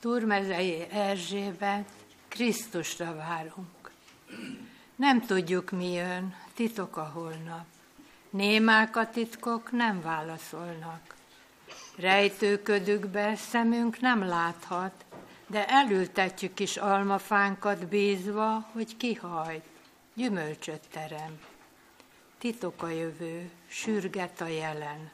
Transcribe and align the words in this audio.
Turmezei 0.00 0.86
Erzsébet, 0.90 1.88
Krisztusra 2.28 3.14
várunk. 3.14 3.90
Nem 4.96 5.20
tudjuk, 5.20 5.70
mi 5.70 5.92
jön, 5.92 6.34
titok 6.54 6.96
a 6.96 7.10
holnap. 7.14 7.64
Némák 8.30 8.96
a 8.96 9.10
titkok 9.10 9.72
nem 9.72 10.00
válaszolnak. 10.00 11.14
Rejtőködükbe 11.96 13.36
szemünk 13.36 14.00
nem 14.00 14.24
láthat, 14.24 15.04
de 15.46 15.66
elültetjük 15.66 16.54
kis 16.54 16.76
almafánkat 16.76 17.86
bízva, 17.86 18.68
hogy 18.72 18.96
kihajt, 18.96 19.64
gyümölcsöt 20.14 20.88
terem. 20.90 21.38
Titok 22.38 22.82
a 22.82 22.88
jövő, 22.88 23.50
sürget 23.66 24.40
a 24.40 24.46
jelen. 24.46 25.10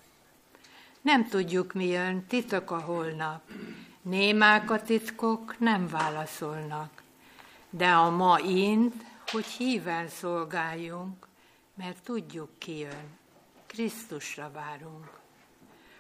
Nem 1.01 1.29
tudjuk, 1.29 1.73
mi 1.73 1.87
jön, 1.87 2.27
titok 2.27 2.71
a 2.71 2.80
holnap. 2.80 3.43
Némák 4.05 4.71
a 4.71 4.82
titkok 4.82 5.59
nem 5.59 5.89
válaszolnak. 5.89 7.03
De 7.71 7.90
a 7.90 8.11
ma 8.11 8.39
int, 8.39 8.95
hogy 9.26 9.46
híven 9.46 10.08
szolgáljunk, 10.08 11.26
mert 11.75 12.03
tudjuk, 12.03 12.50
ki 12.59 12.79
jön. 12.79 13.18
Krisztusra 13.67 14.50
várunk. 14.50 15.11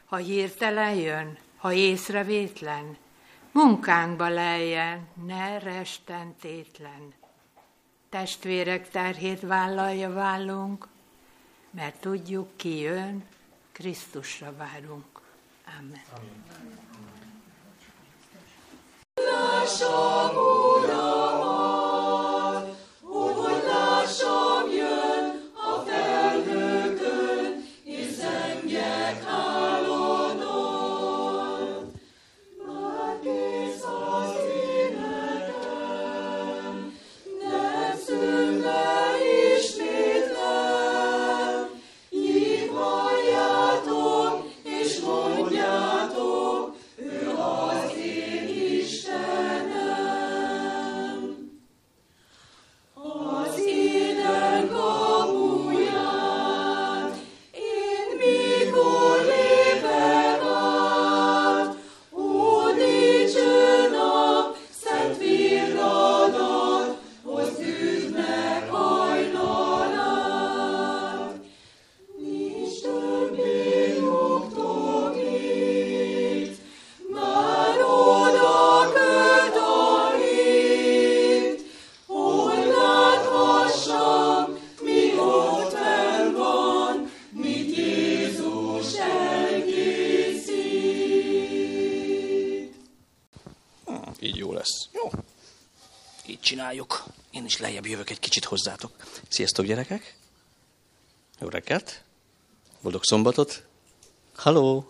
Ha 0.04 0.16
hirtelen 0.16 0.94
jön, 0.94 1.38
ha 1.56 1.72
észrevétlen, 1.72 2.96
munkánkba 3.52 4.28
lejjen, 4.28 5.08
ne 5.26 5.58
resten 5.58 6.34
tétlen. 6.40 7.14
Testvérek 8.08 8.90
terhét 8.90 9.40
vállalja 9.40 10.12
vállunk, 10.12 10.88
mert 11.70 12.00
tudjuk, 12.00 12.56
ki 12.56 12.78
jön, 12.78 13.24
Krisztusra 13.72 14.56
várunk. 14.56 15.20
Amen. 15.78 16.02
Amen. 16.16 16.83
Lássam, 19.22 20.36
Uramat, 20.76 21.86
úgy, 23.00 23.34
hogy 23.34 23.62
lássam, 23.66 24.43
Én 97.44 97.50
is 97.50 97.58
lejjebb 97.58 97.86
jövök 97.86 98.10
egy 98.10 98.18
kicsit 98.18 98.44
hozzátok. 98.44 98.90
Sziasztok, 99.28 99.66
gyerekek! 99.66 100.16
Jó 101.40 101.48
reggelt! 101.48 102.02
Boldog 102.80 103.04
szombatot! 103.04 103.62
Halló! 104.34 104.86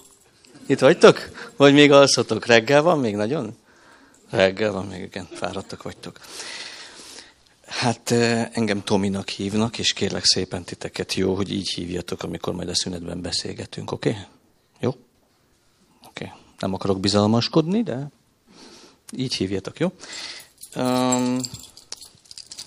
Itt 0.67 0.79
vagytok? 0.79 1.31
Vagy 1.57 1.73
még 1.73 1.93
alszotok? 1.93 2.47
Reggel 2.47 2.83
van 2.83 2.99
még 2.99 3.15
nagyon? 3.15 3.57
Reggel 4.31 4.73
van 4.73 4.87
még, 4.87 5.03
igen. 5.03 5.29
Fáradtak 5.33 5.83
vagytok. 5.83 6.21
Hát 7.67 8.11
eh, 8.11 8.49
engem 8.53 8.85
Tominak 8.85 9.29
hívnak, 9.29 9.79
és 9.79 9.93
kérlek 9.93 10.25
szépen 10.25 10.65
titeket, 10.65 11.15
jó, 11.15 11.35
hogy 11.35 11.53
így 11.53 11.73
hívjatok, 11.75 12.23
amikor 12.23 12.55
majd 12.55 12.69
a 12.69 12.75
szünetben 12.75 13.21
beszélgetünk, 13.21 13.93
oké? 13.93 14.09
Okay? 14.09 14.23
Jó? 14.81 14.89
Oké. 14.89 16.25
Okay. 16.25 16.39
Nem 16.59 16.75
akarok 16.75 17.01
bizalmaskodni, 17.01 17.83
de 17.83 18.11
így 19.17 19.35
hívjatok, 19.35 19.79
jó? 19.79 19.93
Um, 20.77 21.41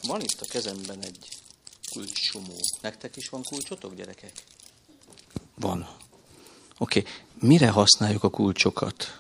van 0.08 0.22
itt 0.22 0.42
a 0.42 0.46
kezemben 0.50 1.00
egy 1.02 1.28
kulcsomó. 1.92 2.60
Nektek 2.82 3.16
is 3.16 3.30
van 3.30 3.44
kulcsotok, 3.44 3.96
gyerekek? 3.96 4.32
Van. 5.56 5.88
Oké. 6.78 7.00
Okay. 7.00 7.12
Mire 7.40 7.70
használjuk 7.70 8.24
a 8.24 8.30
kulcsokat? 8.30 9.20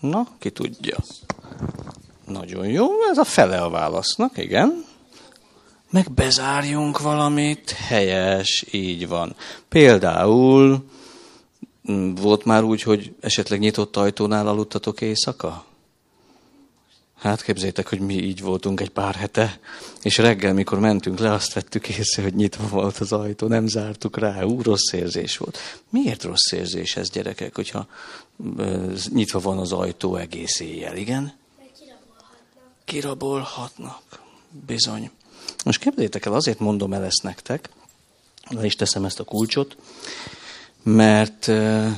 Na, 0.00 0.28
ki 0.38 0.50
tudja. 0.50 0.96
Nagyon 2.24 2.66
jó, 2.66 2.86
ez 3.10 3.18
a 3.18 3.24
fele 3.24 3.60
a 3.60 3.70
válasznak, 3.70 4.38
igen. 4.38 4.84
Meg 5.90 6.12
bezárjunk 6.12 7.00
valamit, 7.00 7.70
helyes, 7.70 8.64
így 8.70 9.08
van. 9.08 9.36
Például 9.68 10.90
mm, 11.90 12.14
volt 12.14 12.44
már 12.44 12.62
úgy, 12.62 12.82
hogy 12.82 13.14
esetleg 13.20 13.58
nyitott 13.58 13.96
ajtónál 13.96 14.48
aludtatok 14.48 15.00
éjszaka? 15.00 15.64
Hát 17.18 17.42
képzeljétek, 17.42 17.88
hogy 17.88 18.00
mi 18.00 18.14
így 18.14 18.40
voltunk 18.40 18.80
egy 18.80 18.90
pár 18.90 19.14
hete, 19.14 19.60
és 20.02 20.18
reggel, 20.18 20.52
mikor 20.52 20.78
mentünk 20.78 21.18
le, 21.18 21.32
azt 21.32 21.52
vettük 21.52 21.88
észre, 21.88 22.22
hogy 22.22 22.34
nyitva 22.34 22.68
volt 22.68 22.98
az 22.98 23.12
ajtó, 23.12 23.46
nem 23.46 23.66
zártuk 23.66 24.18
rá, 24.18 24.42
ú, 24.42 24.62
rossz 24.62 24.92
érzés 24.92 25.36
volt. 25.36 25.58
Miért 25.90 26.22
rossz 26.22 26.52
érzés 26.52 26.96
ez, 26.96 27.10
gyerekek, 27.10 27.54
hogyha 27.54 27.86
ö, 28.56 28.92
nyitva 29.12 29.40
van 29.40 29.58
az 29.58 29.72
ajtó 29.72 30.16
egész 30.16 30.60
éjjel, 30.60 30.96
igen? 30.96 31.32
Kirabolhatnak. 32.84 34.20
Bizony. 34.66 35.10
Most 35.64 35.80
képzeljétek 35.80 36.26
el, 36.26 36.32
azért 36.32 36.58
mondom 36.58 36.92
el 36.92 37.04
ezt 37.04 37.22
nektek, 37.22 37.68
le 38.48 38.64
is 38.64 38.74
teszem 38.74 39.04
ezt 39.04 39.20
a 39.20 39.24
kulcsot, 39.24 39.76
mert 40.82 41.48
ö, 41.48 41.88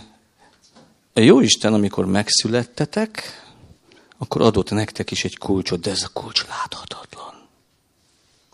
a 1.12 1.20
jó 1.20 1.40
Isten, 1.40 1.74
amikor 1.74 2.06
megszülettetek, 2.06 3.46
akkor 4.18 4.42
adott 4.42 4.70
nektek 4.70 5.10
is 5.10 5.24
egy 5.24 5.38
kulcsot, 5.38 5.80
de 5.80 5.90
ez 5.90 6.02
a 6.02 6.08
kulcs 6.12 6.46
láthatatlan. 6.46 7.34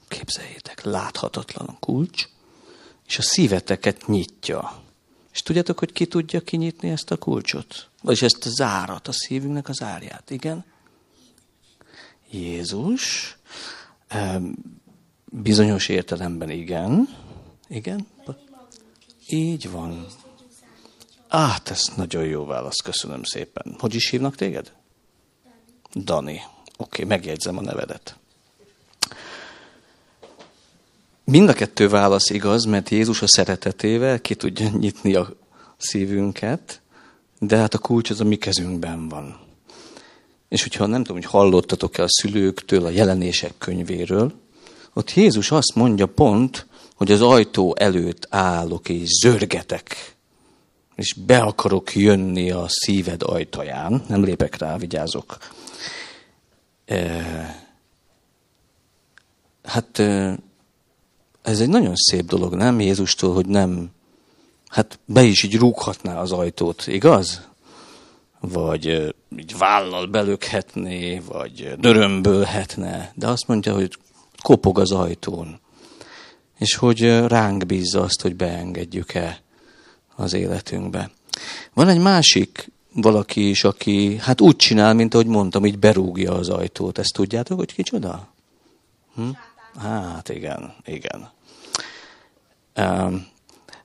Képzeljétek, 0.09 0.83
láthatatlan 0.83 1.67
a 1.67 1.79
kulcs, 1.79 2.29
és 3.07 3.19
a 3.19 3.23
szíveteket 3.23 4.07
nyitja. 4.07 4.83
És 5.33 5.43
tudjátok, 5.43 5.79
hogy 5.79 5.93
ki 5.93 6.07
tudja 6.07 6.41
kinyitni 6.41 6.91
ezt 6.91 7.11
a 7.11 7.17
kulcsot? 7.17 7.89
Vagyis 8.03 8.23
ezt 8.23 8.47
a 8.47 8.51
zárat, 8.51 9.09
a 9.09 9.13
szívünknek 9.13 9.69
az 9.69 9.83
árját, 9.83 10.31
igen? 10.31 10.65
Jézus. 12.31 13.37
Bizonyos 15.25 15.89
értelemben 15.89 16.51
igen. 16.51 17.17
Igen? 17.69 18.07
Így 19.29 19.71
van. 19.71 20.07
Hát, 21.29 21.71
ez 21.71 21.83
nagyon 21.97 22.25
jó 22.25 22.45
válasz, 22.45 22.81
köszönöm 22.81 23.23
szépen. 23.23 23.77
Hogy 23.79 23.95
is 23.95 24.11
hívnak 24.11 24.37
téged? 24.37 24.73
Dani. 25.95 26.41
Oké, 26.77 27.03
okay, 27.03 27.05
megjegyzem 27.05 27.59
a 27.59 27.61
nevedet. 27.61 28.17
Mind 31.25 31.49
a 31.49 31.53
kettő 31.53 31.89
válasz 31.89 32.31
igaz, 32.31 32.65
mert 32.65 32.91
Jézus 32.91 33.23
a 33.23 33.27
szeretetével 33.27 34.21
ki 34.21 34.35
tudja 34.35 34.69
nyitni 34.69 35.15
a 35.15 35.37
szívünket, 35.77 36.81
de 37.39 37.57
hát 37.57 37.75
a 37.75 37.79
kulcs 37.79 38.11
az 38.11 38.21
a 38.21 38.25
mi 38.25 38.37
kezünkben 38.37 39.09
van. 39.09 39.39
És 40.49 40.63
hogyha 40.63 40.87
nem 40.87 41.03
tudom, 41.03 41.17
hogy 41.17 41.31
hallottatok-e 41.31 42.03
a 42.03 42.09
szülőktől 42.09 42.85
a 42.85 42.91
jelenések 42.91 43.55
könyvéről, 43.59 44.33
ott 44.93 45.13
Jézus 45.13 45.51
azt 45.51 45.75
mondja 45.75 46.07
pont, 46.07 46.67
hogy 46.95 47.13
az 47.13 47.23
ajtó 47.23 47.77
előtt 47.79 48.27
állok 48.31 48.89
és 48.89 49.09
zörgetek, 49.23 50.14
és 50.95 51.15
be 51.27 51.39
akarok 51.39 51.95
jönni 51.95 52.51
a 52.51 52.65
szíved 52.69 53.23
ajtaján, 53.23 54.05
nem 54.09 54.25
lépek 54.25 54.59
rá, 54.59 54.77
vigyázok. 54.77 55.39
Hát 59.63 59.99
ez 61.43 61.61
egy 61.61 61.69
nagyon 61.69 61.95
szép 61.95 62.25
dolog, 62.25 62.55
nem 62.55 62.81
Jézustól, 62.81 63.35
hogy 63.35 63.47
nem, 63.47 63.91
hát 64.69 64.99
be 65.05 65.23
is 65.23 65.43
így 65.43 65.57
rúghatná 65.57 66.21
az 66.21 66.33
ajtót, 66.33 66.87
igaz? 66.87 67.53
vagy 68.53 69.15
így 69.39 69.59
vállal 69.59 70.07
belökhetné, 70.07 71.19
vagy 71.19 71.75
dörömbölhetne, 71.79 73.13
de 73.15 73.29
azt 73.29 73.47
mondja, 73.47 73.75
hogy 73.75 73.99
kopog 74.43 74.79
az 74.79 74.93
ajtón, 74.93 75.61
és 76.59 76.75
hogy 76.75 77.27
ránk 77.27 77.67
bízza 77.67 78.03
azt, 78.03 78.21
hogy 78.21 78.37
beengedjük-e 78.37 79.43
az 80.15 80.33
életünkbe. 80.33 81.11
Van 81.73 81.89
egy 81.89 82.01
másik 82.01 82.71
valaki 82.93 83.49
is, 83.49 83.65
aki 83.65 84.17
hát 84.17 84.41
úgy 84.41 84.57
csinál, 84.57 84.95
mint 84.95 85.15
ahogy 85.15 85.27
mondtam, 85.27 85.67
így 85.67 85.79
berúgja 85.79 86.33
az 86.33 86.49
ajtót. 86.49 86.99
Ezt 86.99 87.13
tudjátok, 87.13 87.59
hogy 87.59 87.75
kicsoda? 87.75 88.29
Hm? 89.15 89.29
Hát 89.79 90.29
igen, 90.29 90.75
igen. 90.85 91.31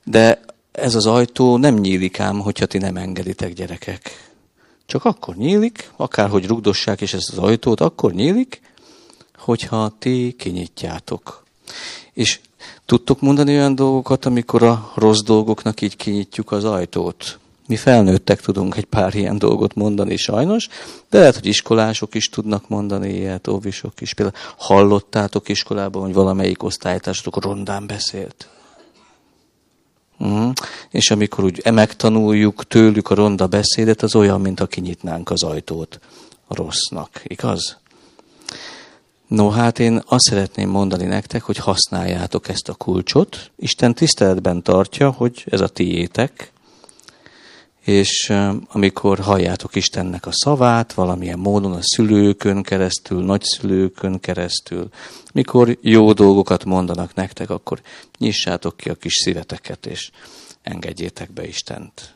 De 0.03 0.41
ez 0.71 0.95
az 0.95 1.05
ajtó 1.05 1.57
nem 1.57 1.75
nyílik 1.75 2.19
ám, 2.19 2.39
hogyha 2.39 2.65
ti 2.65 2.77
nem 2.77 2.97
engeditek 2.97 3.53
gyerekek. 3.53 4.31
Csak 4.85 5.05
akkor 5.05 5.35
nyílik, 5.35 5.91
akárhogy 5.95 6.47
rugdossák 6.47 7.01
is 7.01 7.13
ezt 7.13 7.31
az 7.31 7.37
ajtót, 7.37 7.81
akkor 7.81 8.13
nyílik, 8.13 8.61
hogyha 9.37 9.95
ti 9.99 10.35
kinyitjátok. 10.37 11.43
És 12.13 12.39
tudtok 12.89 13.21
mondani 13.21 13.55
olyan 13.55 13.75
dolgokat, 13.75 14.25
amikor 14.25 14.63
a 14.63 14.91
rossz 14.95 15.21
dolgoknak 15.21 15.81
így 15.81 15.95
kinyitjuk 15.95 16.51
az 16.51 16.63
ajtót? 16.65 17.39
Mi 17.67 17.75
felnőttek 17.75 18.41
tudunk 18.41 18.75
egy 18.75 18.85
pár 18.85 19.15
ilyen 19.15 19.37
dolgot 19.37 19.75
mondani 19.75 20.15
sajnos, 20.15 20.67
de 21.09 21.19
lehet, 21.19 21.35
hogy 21.35 21.45
iskolások 21.45 22.15
is 22.15 22.29
tudnak 22.29 22.69
mondani 22.69 23.09
ilyet, 23.09 23.47
óvisok 23.47 24.01
is. 24.01 24.13
Például 24.13 24.37
hallottátok 24.57 25.49
iskolában, 25.49 26.01
hogy 26.01 26.13
valamelyik 26.13 26.63
osztálytársatok 26.63 27.43
rondán 27.43 27.87
beszélt. 27.87 28.47
Uh-huh. 30.17 30.51
És 30.89 31.11
amikor 31.11 31.43
úgy 31.43 31.71
megtanuljuk 31.71 32.67
tőlük 32.67 33.09
a 33.09 33.15
ronda 33.15 33.47
beszédet, 33.47 34.01
az 34.01 34.15
olyan, 34.15 34.41
mint 34.41 34.59
ha 34.59 34.65
kinyitnánk 34.65 35.29
az 35.29 35.43
ajtót 35.43 35.99
a 36.47 36.55
rossznak. 36.55 37.21
Igaz? 37.23 37.77
No, 39.29 39.49
hát 39.49 39.79
én 39.79 40.01
azt 40.05 40.25
szeretném 40.25 40.69
mondani 40.69 41.05
nektek, 41.05 41.41
hogy 41.41 41.57
használjátok 41.57 42.47
ezt 42.47 42.69
a 42.69 42.73
kulcsot. 42.73 43.51
Isten 43.55 43.93
tiszteletben 43.93 44.61
tartja, 44.63 45.11
hogy 45.11 45.43
ez 45.45 45.61
a 45.61 45.67
tiétek, 45.67 46.51
és 47.79 48.33
amikor 48.67 49.19
halljátok 49.19 49.75
Istennek 49.75 50.25
a 50.25 50.31
szavát, 50.31 50.93
valamilyen 50.93 51.39
módon 51.39 51.71
a 51.71 51.81
szülőkön 51.81 52.63
keresztül, 52.63 53.23
nagyszülőkön 53.23 54.19
keresztül, 54.19 54.89
mikor 55.33 55.77
jó 55.81 56.13
dolgokat 56.13 56.65
mondanak 56.65 57.13
nektek, 57.13 57.49
akkor 57.49 57.81
nyissátok 58.17 58.77
ki 58.77 58.89
a 58.89 58.95
kis 58.95 59.13
szíveteket, 59.13 59.85
és 59.85 60.11
engedjétek 60.61 61.31
be 61.31 61.47
Istent. 61.47 62.13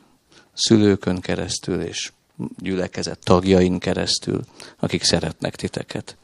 Szülőkön 0.52 1.20
keresztül, 1.20 1.80
és 1.80 2.12
gyülekezet 2.58 3.18
tagjain 3.18 3.78
keresztül, 3.78 4.40
akik 4.78 5.02
szeretnek 5.02 5.56
titeket. 5.56 6.16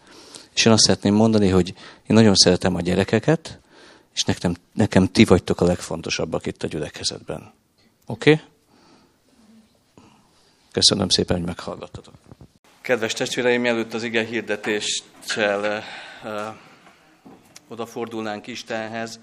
És 0.55 0.64
én 0.64 0.73
azt 0.73 0.82
szeretném 0.82 1.14
mondani, 1.14 1.49
hogy 1.49 1.69
én 2.06 2.17
nagyon 2.17 2.35
szeretem 2.35 2.75
a 2.75 2.81
gyerekeket, 2.81 3.58
és 4.14 4.25
nekem, 4.25 4.55
nekem 4.73 5.06
ti 5.06 5.25
vagytok 5.25 5.61
a 5.61 5.64
legfontosabbak 5.64 6.47
itt 6.47 6.62
a 6.62 6.67
gyülekezetben. 6.67 7.52
Oké? 8.06 8.32
Okay? 8.32 8.44
Köszönöm 10.73 11.08
szépen, 11.08 11.37
hogy 11.37 11.47
meghallgattatok. 11.47 12.14
Kedves 12.81 13.12
testvéreim, 13.12 13.61
mielőtt 13.61 13.94
az 13.94 14.02
ige 14.02 14.25
hirdetéssel 14.25 15.67
eh, 15.67 15.85
eh, 16.25 16.55
odafordulnánk 17.69 18.47
Istenhez, 18.47 19.20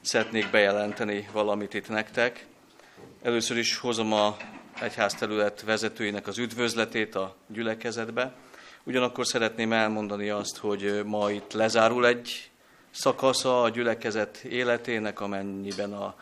szeretnék 0.00 0.50
bejelenteni 0.50 1.28
valamit 1.32 1.74
itt 1.74 1.88
nektek. 1.88 2.46
Először 3.22 3.56
is 3.56 3.76
hozom 3.76 4.12
a 4.12 4.36
egyházterület 4.80 5.62
vezetőinek 5.62 6.26
az 6.26 6.38
üdvözletét 6.38 7.14
a 7.14 7.36
gyülekezetbe. 7.46 8.34
Ugyanakkor 8.88 9.26
szeretném 9.26 9.72
elmondani 9.72 10.28
azt, 10.28 10.56
hogy 10.56 11.02
ma 11.04 11.30
itt 11.30 11.52
lezárul 11.52 12.06
egy 12.06 12.50
szakasza 12.90 13.62
a 13.62 13.68
gyülekezet 13.68 14.36
életének, 14.36 15.20
amennyiben 15.20 15.92
a 15.92 16.14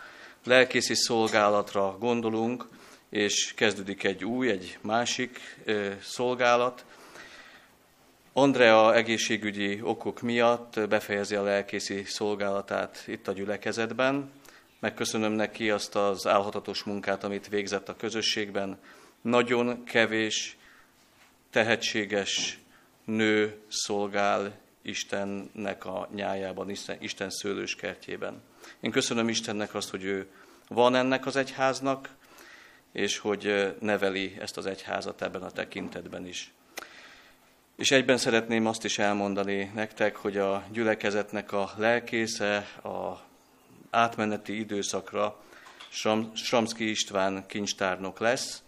lelkészi 0.44 0.94
szolgálatra 0.94 1.96
gondolunk, 1.98 2.68
és 3.08 3.52
kezdődik 3.56 4.04
egy 4.04 4.24
új, 4.24 4.50
egy 4.50 4.78
másik 4.80 5.58
szolgálat. 6.02 6.84
Andrea 8.32 8.94
egészségügyi 8.94 9.80
okok 9.82 10.20
miatt 10.20 10.88
befejezi 10.88 11.34
a 11.34 11.42
lelkészi 11.42 12.04
szolgálatát 12.04 13.02
itt 13.06 13.28
a 13.28 13.32
gyülekezetben. 13.32 14.30
Megköszönöm 14.80 15.32
neki 15.32 15.70
azt 15.70 15.96
az 15.96 16.26
álhatatos 16.26 16.82
munkát, 16.82 17.24
amit 17.24 17.48
végzett 17.48 17.88
a 17.88 17.96
közösségben. 17.96 18.78
Nagyon 19.20 19.84
kevés, 19.84 20.56
tehetséges 21.54 22.58
nő 23.04 23.62
szolgál 23.68 24.58
Istennek 24.82 25.84
a 25.84 26.08
nyájában, 26.14 26.70
Isten, 26.70 26.96
Isten 27.00 27.30
szőlőskertjében. 27.30 28.42
Én 28.80 28.90
köszönöm 28.90 29.28
Istennek 29.28 29.74
azt, 29.74 29.90
hogy 29.90 30.04
ő 30.04 30.26
van 30.68 30.94
ennek 30.94 31.26
az 31.26 31.36
egyháznak, 31.36 32.08
és 32.92 33.18
hogy 33.18 33.74
neveli 33.80 34.36
ezt 34.40 34.56
az 34.56 34.66
egyházat 34.66 35.22
ebben 35.22 35.42
a 35.42 35.50
tekintetben 35.50 36.26
is. 36.26 36.52
És 37.76 37.90
egyben 37.90 38.16
szeretném 38.16 38.66
azt 38.66 38.84
is 38.84 38.98
elmondani 38.98 39.70
nektek, 39.74 40.16
hogy 40.16 40.36
a 40.36 40.64
gyülekezetnek 40.72 41.52
a 41.52 41.70
lelkésze 41.76 42.56
a 42.82 43.20
átmeneti 43.90 44.58
időszakra 44.58 45.42
Sramszki 46.34 46.90
István 46.90 47.46
kincstárnok 47.46 48.18
lesz. 48.18 48.63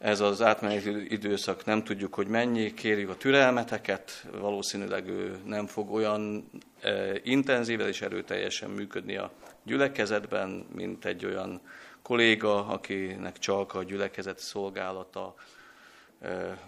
Ez 0.00 0.20
az 0.20 0.42
átmeneti 0.42 1.12
időszak 1.12 1.64
nem 1.64 1.84
tudjuk, 1.84 2.14
hogy 2.14 2.26
mennyi, 2.26 2.74
kérjük 2.74 3.10
a 3.10 3.16
türelmeteket, 3.16 4.26
valószínűleg 4.38 5.08
ő 5.08 5.36
nem 5.44 5.66
fog 5.66 5.92
olyan 5.92 6.50
e, 6.80 7.20
intenzíven 7.22 7.88
és 7.88 8.02
erőteljesen 8.02 8.70
működni 8.70 9.16
a 9.16 9.30
gyülekezetben, 9.62 10.66
mint 10.74 11.04
egy 11.04 11.24
olyan 11.24 11.60
kolléga, 12.02 12.66
akinek 12.66 13.38
csak 13.38 13.74
a 13.74 13.82
gyülekezet 13.82 14.38
szolgálata 14.38 15.34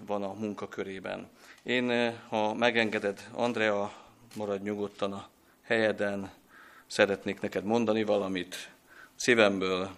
van 0.06 0.22
a 0.22 0.32
munkakörében. 0.32 1.28
Én, 1.62 2.16
ha 2.28 2.54
megengeded, 2.54 3.28
Andrea, 3.32 3.92
maradj 4.36 4.62
nyugodtan 4.64 5.12
a 5.12 5.28
helyeden, 5.62 6.30
szeretnék 6.86 7.40
neked 7.40 7.64
mondani 7.64 8.04
valamit 8.04 8.70
szívemből, 9.14 9.90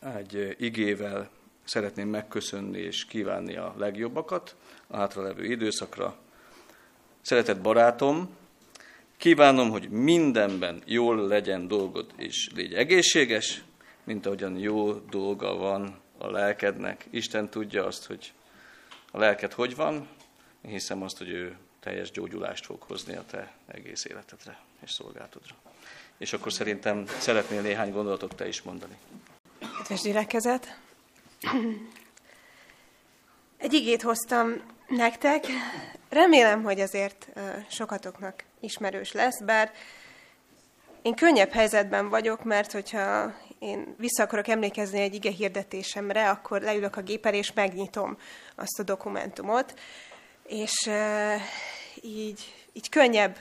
egy 0.00 0.56
igével 0.58 1.30
szeretném 1.70 2.08
megköszönni 2.08 2.78
és 2.78 3.04
kívánni 3.04 3.56
a 3.56 3.74
legjobbakat 3.78 4.56
a 4.86 4.96
hátralevő 4.96 5.44
időszakra. 5.44 6.16
Szeretett 7.20 7.60
barátom, 7.60 8.36
kívánom, 9.16 9.70
hogy 9.70 9.90
mindenben 9.90 10.82
jól 10.84 11.26
legyen 11.26 11.68
dolgod, 11.68 12.12
és 12.16 12.50
légy 12.54 12.74
egészséges, 12.74 13.64
mint 14.04 14.26
ahogyan 14.26 14.58
jó 14.58 14.92
dolga 14.92 15.56
van 15.56 16.00
a 16.18 16.30
lelkednek. 16.30 17.06
Isten 17.10 17.50
tudja 17.50 17.84
azt, 17.84 18.06
hogy 18.06 18.32
a 19.10 19.18
lelked 19.18 19.52
hogy 19.52 19.76
van, 19.76 20.08
én 20.64 20.70
hiszem 20.70 21.02
azt, 21.02 21.18
hogy 21.18 21.28
ő 21.28 21.56
teljes 21.80 22.10
gyógyulást 22.10 22.64
fog 22.64 22.82
hozni 22.82 23.16
a 23.16 23.24
te 23.30 23.52
egész 23.66 24.04
életedre 24.04 24.58
és 24.82 24.90
szolgálatodra. 24.90 25.54
És 26.18 26.32
akkor 26.32 26.52
szerintem 26.52 27.04
szeretnél 27.06 27.60
néhány 27.60 27.92
gondolatot 27.92 28.34
te 28.34 28.48
is 28.48 28.62
mondani. 28.62 28.98
Kedves 29.78 30.00
gyülekezet! 30.00 30.88
Egy 33.58 33.72
igét 33.72 34.02
hoztam 34.02 34.62
nektek. 34.88 35.44
Remélem, 36.08 36.62
hogy 36.62 36.80
azért 36.80 37.28
sokatoknak 37.68 38.44
ismerős 38.60 39.12
lesz, 39.12 39.40
bár 39.40 39.72
én 41.02 41.14
könnyebb 41.14 41.50
helyzetben 41.50 42.08
vagyok, 42.08 42.44
mert 42.44 42.72
hogyha 42.72 43.34
én 43.58 43.94
vissza 43.98 44.22
akarok 44.22 44.48
emlékezni 44.48 45.00
egy 45.00 45.14
ige 45.14 45.30
hirdetésemre, 45.30 46.30
akkor 46.30 46.60
leülök 46.60 46.96
a 46.96 47.02
géper 47.02 47.34
és 47.34 47.52
megnyitom 47.52 48.18
azt 48.54 48.78
a 48.78 48.82
dokumentumot, 48.82 49.78
és 50.46 50.90
így, 52.02 52.54
így 52.72 52.88
könnyebb 52.88 53.36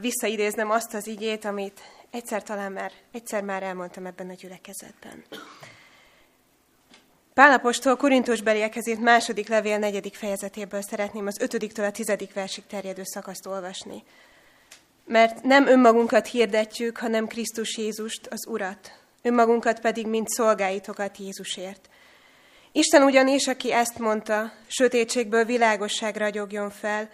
visszaidéznem 0.00 0.70
azt 0.70 0.94
az 0.94 1.06
igét, 1.06 1.44
amit 1.44 1.80
egyszer 2.10 2.42
talán 2.42 2.72
már, 2.72 2.92
egyszer 3.12 3.42
már 3.42 3.62
elmondtam 3.62 4.06
ebben 4.06 4.30
a 4.30 4.34
gyülekezetben. 4.34 5.24
Pálapostól 7.34 7.96
Korintus 7.96 8.42
beliekhez 8.42 8.86
írt 8.86 9.00
második 9.00 9.48
levél 9.48 9.78
negyedik 9.78 10.14
fejezetéből 10.14 10.82
szeretném 10.82 11.26
az 11.26 11.40
ötödiktől 11.40 11.84
a 11.84 11.90
tizedik 11.90 12.32
versig 12.32 12.66
terjedő 12.66 13.02
szakaszt 13.04 13.46
olvasni. 13.46 14.02
Mert 15.06 15.42
nem 15.42 15.66
önmagunkat 15.66 16.26
hirdetjük, 16.26 16.96
hanem 16.96 17.26
Krisztus 17.26 17.76
Jézust, 17.76 18.26
az 18.26 18.46
Urat, 18.48 18.92
önmagunkat 19.22 19.80
pedig, 19.80 20.06
mint 20.06 20.28
szolgáitokat 20.28 21.16
Jézusért. 21.16 21.88
Isten 22.72 23.02
ugyanis, 23.02 23.46
aki 23.46 23.72
ezt 23.72 23.98
mondta, 23.98 24.52
sötétségből 24.66 25.44
világosság 25.44 26.16
ragyogjon 26.16 26.70
fel, 26.70 27.08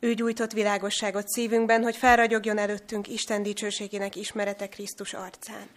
ő 0.00 0.14
gyújtott 0.14 0.52
világosságot 0.52 1.28
szívünkben, 1.28 1.82
hogy 1.82 1.96
felragyogjon 1.96 2.58
előttünk 2.58 3.08
Isten 3.08 3.42
dicsőségének 3.42 4.16
ismerete 4.16 4.68
Krisztus 4.68 5.12
arcán. 5.12 5.68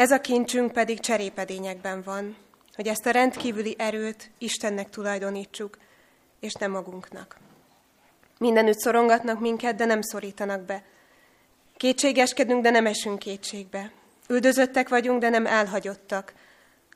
Ez 0.00 0.10
a 0.10 0.20
kincsünk 0.20 0.72
pedig 0.72 1.00
cserépedényekben 1.00 2.02
van, 2.02 2.36
hogy 2.74 2.86
ezt 2.86 3.06
a 3.06 3.10
rendkívüli 3.10 3.74
erőt 3.78 4.30
Istennek 4.38 4.90
tulajdonítsuk, 4.90 5.78
és 6.38 6.52
nem 6.52 6.70
magunknak. 6.70 7.36
Mindenütt 8.38 8.78
szorongatnak 8.78 9.40
minket, 9.40 9.74
de 9.74 9.84
nem 9.84 10.02
szorítanak 10.02 10.60
be. 10.60 10.82
Kétségeskedünk, 11.76 12.62
de 12.62 12.70
nem 12.70 12.86
esünk 12.86 13.18
kétségbe. 13.18 13.92
Üldözöttek 14.28 14.88
vagyunk, 14.88 15.20
de 15.20 15.28
nem 15.28 15.46
elhagyottak. 15.46 16.32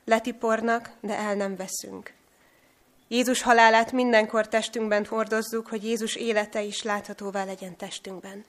Letipornak, 0.04 0.90
de 1.00 1.16
el 1.16 1.34
nem 1.34 1.56
veszünk. 1.56 2.12
Jézus 3.08 3.42
halálát 3.42 3.92
mindenkor 3.92 4.48
testünkben 4.48 5.06
hordozzuk, 5.06 5.66
hogy 5.66 5.84
Jézus 5.84 6.14
élete 6.14 6.62
is 6.62 6.82
láthatóvá 6.82 7.44
legyen 7.44 7.76
testünkben. 7.76 8.44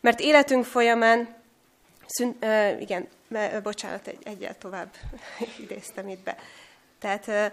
Mert 0.00 0.20
életünk 0.20 0.64
folyamán, 0.64 1.34
szün, 2.06 2.36
uh, 2.40 2.80
igen, 2.80 3.08
bocsánat, 3.62 4.06
egy, 4.06 4.18
egyel 4.22 4.58
tovább 4.58 4.94
idéztem 5.64 6.08
itt 6.08 6.22
be. 6.22 6.36
Tehát 6.98 7.52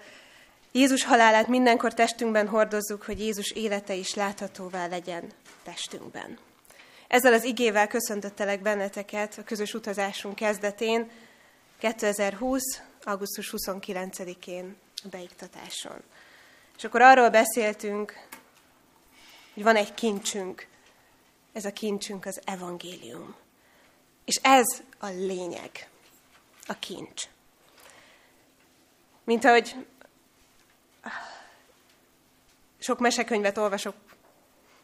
Jézus 0.72 1.04
halálát 1.04 1.48
mindenkor 1.48 1.94
testünkben 1.94 2.48
hordozzuk, 2.48 3.04
hogy 3.04 3.20
Jézus 3.20 3.52
élete 3.52 3.94
is 3.94 4.14
láthatóvá 4.14 4.88
legyen 4.88 5.32
testünkben. 5.64 6.38
Ezzel 7.08 7.34
az 7.34 7.44
igével 7.44 7.88
köszöntöttelek 7.88 8.62
benneteket 8.62 9.38
a 9.38 9.44
közös 9.44 9.74
utazásunk 9.74 10.36
kezdetén, 10.36 11.10
2020. 11.80 12.62
augusztus 13.04 13.54
29-én 13.58 14.76
a 15.04 15.08
beiktatáson. 15.08 16.04
És 16.78 16.84
akkor 16.84 17.02
arról 17.02 17.30
beszéltünk, 17.30 18.28
hogy 19.54 19.64
van 19.64 19.76
egy 19.76 19.94
kincsünk. 19.94 20.68
Ez 21.54 21.66
a 21.66 21.72
kincsünk 21.72 22.26
az 22.26 22.42
evangélium. 22.46 23.36
És 24.28 24.40
ez 24.42 24.66
a 25.00 25.08
lényeg, 25.08 25.90
a 26.66 26.74
kincs. 26.80 27.24
Mint 29.24 29.46
ahogy 29.46 29.76
sok 32.80 33.00
mesekönyvet 33.00 33.58
olvasok, 33.58 33.96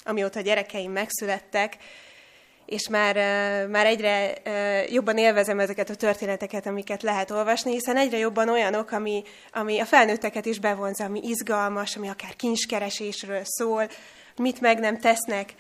amióta 0.04 0.42
gyerekeim 0.42 0.92
megszülettek, 0.92 1.78
és 2.66 2.88
már, 2.88 3.16
már 3.68 3.86
egyre 3.86 4.34
jobban 4.90 5.18
élvezem 5.18 5.60
ezeket 5.60 5.90
a 5.90 5.96
történeteket, 5.96 6.66
amiket 6.66 7.02
lehet 7.02 7.32
olvasni, 7.32 7.72
hiszen 7.72 7.98
egyre 7.98 8.18
jobban 8.18 8.50
olyanok, 8.50 8.92
ami, 8.92 9.24
ami 9.52 9.80
a 9.80 9.86
felnőtteket 9.86 10.46
is 10.46 10.60
bevonza, 10.60 11.04
ami 11.04 11.20
izgalmas, 11.24 11.96
ami 11.96 12.10
akár 12.10 12.36
kincskeresésről 12.36 13.42
szól, 13.44 13.90
mit 14.36 14.62
meg 14.62 14.80
nem 14.80 15.00
tesznek 15.00 15.54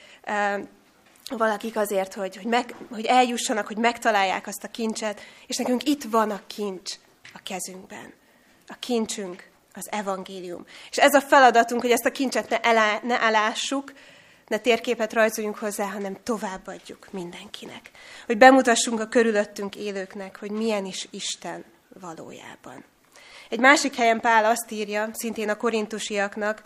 valakik 1.29 1.75
azért, 1.75 2.13
hogy, 2.13 2.35
hogy, 2.35 2.45
meg, 2.45 2.75
hogy 2.91 3.05
eljussanak, 3.05 3.67
hogy 3.67 3.77
megtalálják 3.77 4.47
azt 4.47 4.63
a 4.63 4.67
kincset, 4.67 5.21
és 5.47 5.57
nekünk 5.57 5.83
itt 5.83 6.03
van 6.03 6.31
a 6.31 6.41
kincs 6.47 6.91
a 7.33 7.39
kezünkben. 7.43 8.13
A 8.67 8.75
kincsünk 8.79 9.51
az 9.73 9.91
evangélium. 9.91 10.65
És 10.89 10.97
ez 10.97 11.13
a 11.13 11.21
feladatunk, 11.21 11.81
hogy 11.81 11.91
ezt 11.91 12.05
a 12.05 12.11
kincset 12.11 12.49
ne, 12.49 12.59
elá, 12.59 12.99
ne 13.03 13.21
elássuk, 13.21 13.93
ne 14.47 14.57
térképet 14.57 15.13
rajzoljunk 15.13 15.57
hozzá, 15.57 15.85
hanem 15.85 16.17
továbbadjuk 16.23 17.07
mindenkinek. 17.11 17.91
Hogy 18.25 18.37
bemutassunk 18.37 18.99
a 18.99 19.07
körülöttünk 19.07 19.75
élőknek, 19.75 20.39
hogy 20.39 20.51
milyen 20.51 20.85
is 20.85 21.07
Isten 21.11 21.63
valójában. 21.99 22.83
Egy 23.49 23.59
másik 23.59 23.95
helyen 23.95 24.19
Pál 24.19 24.45
azt 24.45 24.71
írja, 24.71 25.09
szintén 25.13 25.49
a 25.49 25.55
korintusiaknak, 25.55 26.61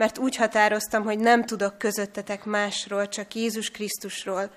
mert 0.00 0.18
úgy 0.18 0.36
határoztam, 0.36 1.02
hogy 1.02 1.18
nem 1.18 1.44
tudok 1.44 1.78
közöttetek 1.78 2.44
másról, 2.44 3.08
csak 3.08 3.34
Jézus 3.34 3.70
Krisztusról, 3.70 4.50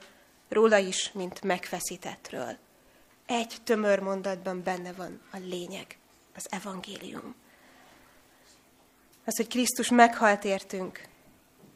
róla 0.50 0.77
is, 0.77 1.12
mint 1.12 1.41
megfeszítettről. 1.41 2.57
Egy 3.25 3.55
tömör 3.63 4.00
mondatban 4.00 4.63
benne 4.63 4.93
van 4.93 5.21
a 5.31 5.38
lényeg, 5.38 5.97
az 6.35 6.45
evangélium. 6.50 7.35
Az, 9.25 9.35
hogy 9.35 9.47
Krisztus 9.47 9.89
meghalt 9.89 10.43
értünk, 10.43 11.01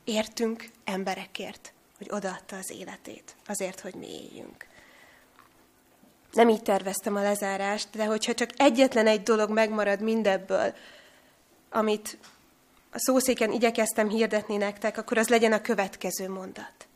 értünk 0.04 0.70
emberekért, 0.84 1.74
hogy 1.98 2.08
odaadta 2.10 2.56
az 2.56 2.72
életét, 2.72 3.36
azért, 3.48 3.80
hogy 3.80 3.94
mi 3.94 4.08
éljünk. 4.08 4.66
Nem 6.32 6.50
így 6.50 6.64
terveztem 6.64 7.16
a 7.16 7.22
lezárást, 7.22 7.90
de 7.92 8.06
hogyha 8.06 8.34
csak 8.34 8.50
egyetlen 8.56 9.08
egy 9.08 9.24
dolog 9.24 9.50
megmarad 9.50 10.02
mindebből, 10.02 10.74
amit 11.70 12.18
a 12.92 13.00
szószéken 13.00 13.52
igyekeztem 13.52 14.10
hirdetni 14.10 14.58
nektek, 14.58 14.98
akkor 14.98 15.18
az 15.18 15.28
legyen 15.28 15.52
a 15.52 15.62
következő 15.62 16.30
mondat. 16.30 16.88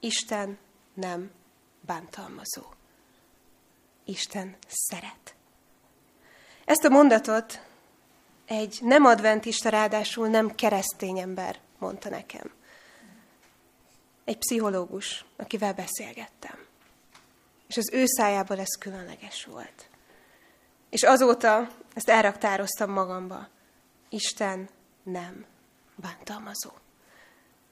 Isten 0.00 0.58
nem 0.94 1.30
bántalmazó. 1.80 2.62
Isten 4.04 4.56
szeret. 4.68 5.34
Ezt 6.64 6.84
a 6.84 6.88
mondatot 6.88 7.62
egy 8.46 8.78
nem 8.82 9.04
adventista, 9.04 9.68
ráadásul 9.68 10.28
nem 10.28 10.54
keresztény 10.54 11.18
ember 11.18 11.58
mondta 11.78 12.08
nekem. 12.08 12.50
Egy 14.24 14.38
pszichológus, 14.38 15.24
akivel 15.36 15.72
beszélgettem. 15.74 16.58
És 17.68 17.76
az 17.76 17.90
ő 17.92 18.04
szájából 18.06 18.58
ez 18.58 18.78
különleges 18.78 19.44
volt. 19.44 19.88
És 20.90 21.02
azóta 21.02 21.68
ezt 21.94 22.08
elraktároztam 22.08 22.90
magamba. 22.90 23.48
Isten 24.08 24.68
nem 25.02 25.44
bántalmazó. 25.94 26.70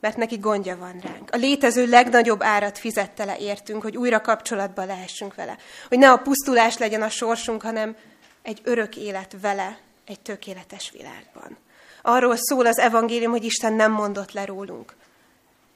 Mert 0.00 0.16
neki 0.16 0.38
gondja 0.38 0.76
van 0.76 0.98
ránk. 1.00 1.30
A 1.30 1.36
létező 1.36 1.86
legnagyobb 1.86 2.42
árat 2.42 2.78
fizette 2.78 3.24
le 3.24 3.36
értünk, 3.38 3.82
hogy 3.82 3.96
újra 3.96 4.20
kapcsolatba 4.20 4.84
lehessünk 4.84 5.34
vele. 5.34 5.56
Hogy 5.88 5.98
ne 5.98 6.10
a 6.10 6.16
pusztulás 6.16 6.78
legyen 6.78 7.02
a 7.02 7.08
sorsunk, 7.08 7.62
hanem 7.62 7.96
egy 8.42 8.60
örök 8.64 8.96
élet 8.96 9.36
vele, 9.40 9.78
egy 10.06 10.20
tökéletes 10.20 10.90
világban. 10.90 11.56
Arról 12.02 12.36
szól 12.36 12.66
az 12.66 12.78
evangélium, 12.78 13.30
hogy 13.30 13.44
Isten 13.44 13.72
nem 13.72 13.92
mondott 13.92 14.32
le 14.32 14.44
rólunk. 14.44 14.94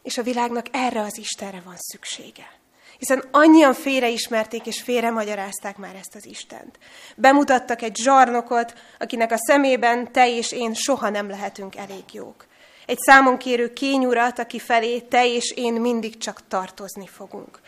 És 0.03 0.19
a 0.19 0.23
világnak 0.23 0.67
erre 0.71 1.01
az 1.01 1.19
Istenre 1.19 1.61
van 1.65 1.77
szüksége. 1.79 2.51
Hiszen 2.99 3.25
annyian 3.31 3.75
félreismerték 3.75 4.67
és 4.67 4.83
félremagyarázták 4.83 5.77
már 5.77 5.95
ezt 5.95 6.15
az 6.15 6.27
Istent. 6.27 6.79
Bemutattak 7.17 7.83
egy 7.83 7.97
zsarnokot, 7.97 8.75
akinek 8.99 9.33
a 9.33 9.39
szemében 9.39 10.13
te 10.13 10.29
és 10.29 10.53
én 10.53 10.75
soha 10.75 11.09
nem 11.09 11.29
lehetünk 11.29 11.77
elég 11.77 12.05
jók. 12.13 12.47
Egy 12.87 12.99
számon 12.99 13.39
kérő 13.39 13.73
kényurat, 13.73 14.39
aki 14.39 14.59
felé 14.59 15.01
te 15.01 15.27
és 15.27 15.51
én 15.51 15.73
mindig 15.73 16.19
csak 16.19 16.49
tartozni 16.49 17.07
fogunk. 17.07 17.61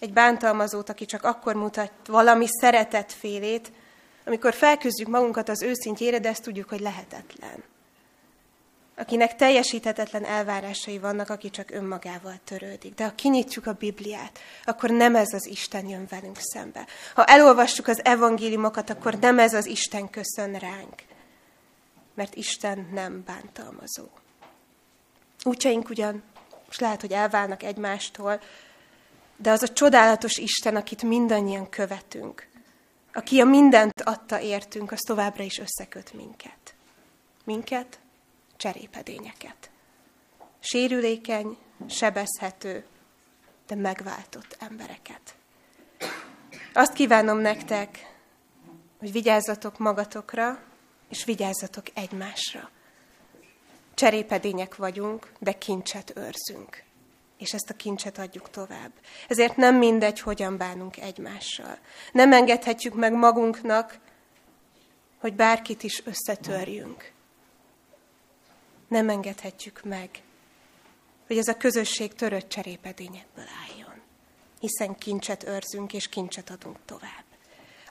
Egy 0.00 0.12
bántalmazót, 0.12 0.88
aki 0.88 1.04
csak 1.04 1.24
akkor 1.24 1.54
mutat 1.54 1.92
valami 2.06 2.46
szeretet 2.60 3.12
félét, 3.12 3.72
amikor 4.26 4.54
felküzdjük 4.54 5.08
magunkat 5.08 5.48
az 5.48 5.62
őszintjére, 5.62 6.18
de 6.18 6.28
ezt 6.28 6.42
tudjuk, 6.42 6.68
hogy 6.68 6.80
lehetetlen 6.80 7.70
akinek 9.02 9.36
teljesíthetetlen 9.36 10.24
elvárásai 10.24 10.98
vannak, 10.98 11.30
aki 11.30 11.50
csak 11.50 11.70
önmagával 11.70 12.34
törődik. 12.44 12.94
De 12.94 13.04
ha 13.04 13.14
kinyitjuk 13.14 13.66
a 13.66 13.72
Bibliát, 13.72 14.38
akkor 14.64 14.90
nem 14.90 15.16
ez 15.16 15.32
az 15.32 15.46
Isten 15.46 15.88
jön 15.88 16.06
velünk 16.10 16.36
szembe. 16.40 16.86
Ha 17.14 17.24
elolvassuk 17.24 17.86
az 17.86 18.04
evangéliumokat, 18.04 18.90
akkor 18.90 19.18
nem 19.18 19.38
ez 19.38 19.54
az 19.54 19.66
Isten 19.66 20.10
köszön 20.10 20.52
ránk. 20.52 21.02
Mert 22.14 22.34
Isten 22.34 22.88
nem 22.92 23.22
bántalmazó. 23.26 24.08
Útjaink 25.44 25.88
ugyan, 25.88 26.22
és 26.70 26.78
lehet, 26.78 27.00
hogy 27.00 27.12
elválnak 27.12 27.62
egymástól, 27.62 28.40
de 29.36 29.50
az 29.50 29.62
a 29.62 29.72
csodálatos 29.72 30.36
Isten, 30.36 30.76
akit 30.76 31.02
mindannyian 31.02 31.68
követünk, 31.68 32.48
aki 33.12 33.40
a 33.40 33.44
mindent 33.44 34.00
adta 34.00 34.40
értünk, 34.40 34.92
az 34.92 35.00
továbbra 35.00 35.42
is 35.42 35.58
összeköt 35.58 36.12
minket. 36.12 36.74
Minket 37.44 38.00
cserépedényeket. 38.62 39.70
Sérülékeny, 40.60 41.56
sebezhető, 41.88 42.84
de 43.66 43.74
megváltott 43.74 44.56
embereket. 44.58 45.34
Azt 46.72 46.92
kívánom 46.92 47.38
nektek, 47.38 48.14
hogy 48.98 49.12
vigyázzatok 49.12 49.78
magatokra, 49.78 50.62
és 51.08 51.24
vigyázzatok 51.24 51.84
egymásra. 51.94 52.70
Cserépedények 53.94 54.76
vagyunk, 54.76 55.32
de 55.38 55.52
kincset 55.52 56.12
őrzünk. 56.16 56.82
És 57.38 57.52
ezt 57.52 57.70
a 57.70 57.76
kincset 57.76 58.18
adjuk 58.18 58.50
tovább. 58.50 58.92
Ezért 59.28 59.56
nem 59.56 59.76
mindegy, 59.76 60.20
hogyan 60.20 60.56
bánunk 60.56 60.96
egymással. 60.96 61.78
Nem 62.12 62.32
engedhetjük 62.32 62.94
meg 62.94 63.12
magunknak, 63.12 63.98
hogy 65.18 65.34
bárkit 65.34 65.82
is 65.82 66.02
összetörjünk 66.04 67.12
nem 68.92 69.08
engedhetjük 69.08 69.84
meg, 69.84 70.22
hogy 71.26 71.38
ez 71.38 71.48
a 71.48 71.56
közösség 71.56 72.14
törött 72.14 72.48
cserépedényekből 72.48 73.44
álljon. 73.68 74.00
Hiszen 74.60 74.94
kincset 74.94 75.44
őrzünk, 75.44 75.92
és 75.92 76.08
kincset 76.08 76.50
adunk 76.50 76.76
tovább. 76.84 77.24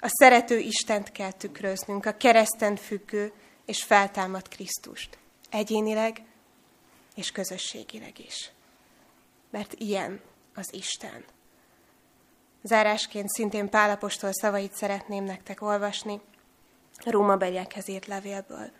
A 0.01 0.07
szerető 0.07 0.57
Istent 0.59 1.11
kell 1.11 1.31
tükröznünk, 1.31 2.05
a 2.05 2.17
kereszten 2.17 2.75
függő 2.75 3.33
és 3.65 3.83
feltámadt 3.83 4.47
Krisztust. 4.47 5.17
Egyénileg 5.49 6.23
és 7.15 7.31
közösségileg 7.31 8.19
is. 8.19 8.51
Mert 9.49 9.73
ilyen 9.73 10.21
az 10.55 10.73
Isten. 10.73 11.25
Zárásként 12.63 13.29
szintén 13.29 13.69
Pálapostól 13.69 14.31
szavait 14.33 14.73
szeretném 14.73 15.23
nektek 15.23 15.61
olvasni, 15.61 16.21
Róma 17.05 17.37
beliekhez 17.37 17.87
írt 17.87 18.05
levélből. 18.05 18.71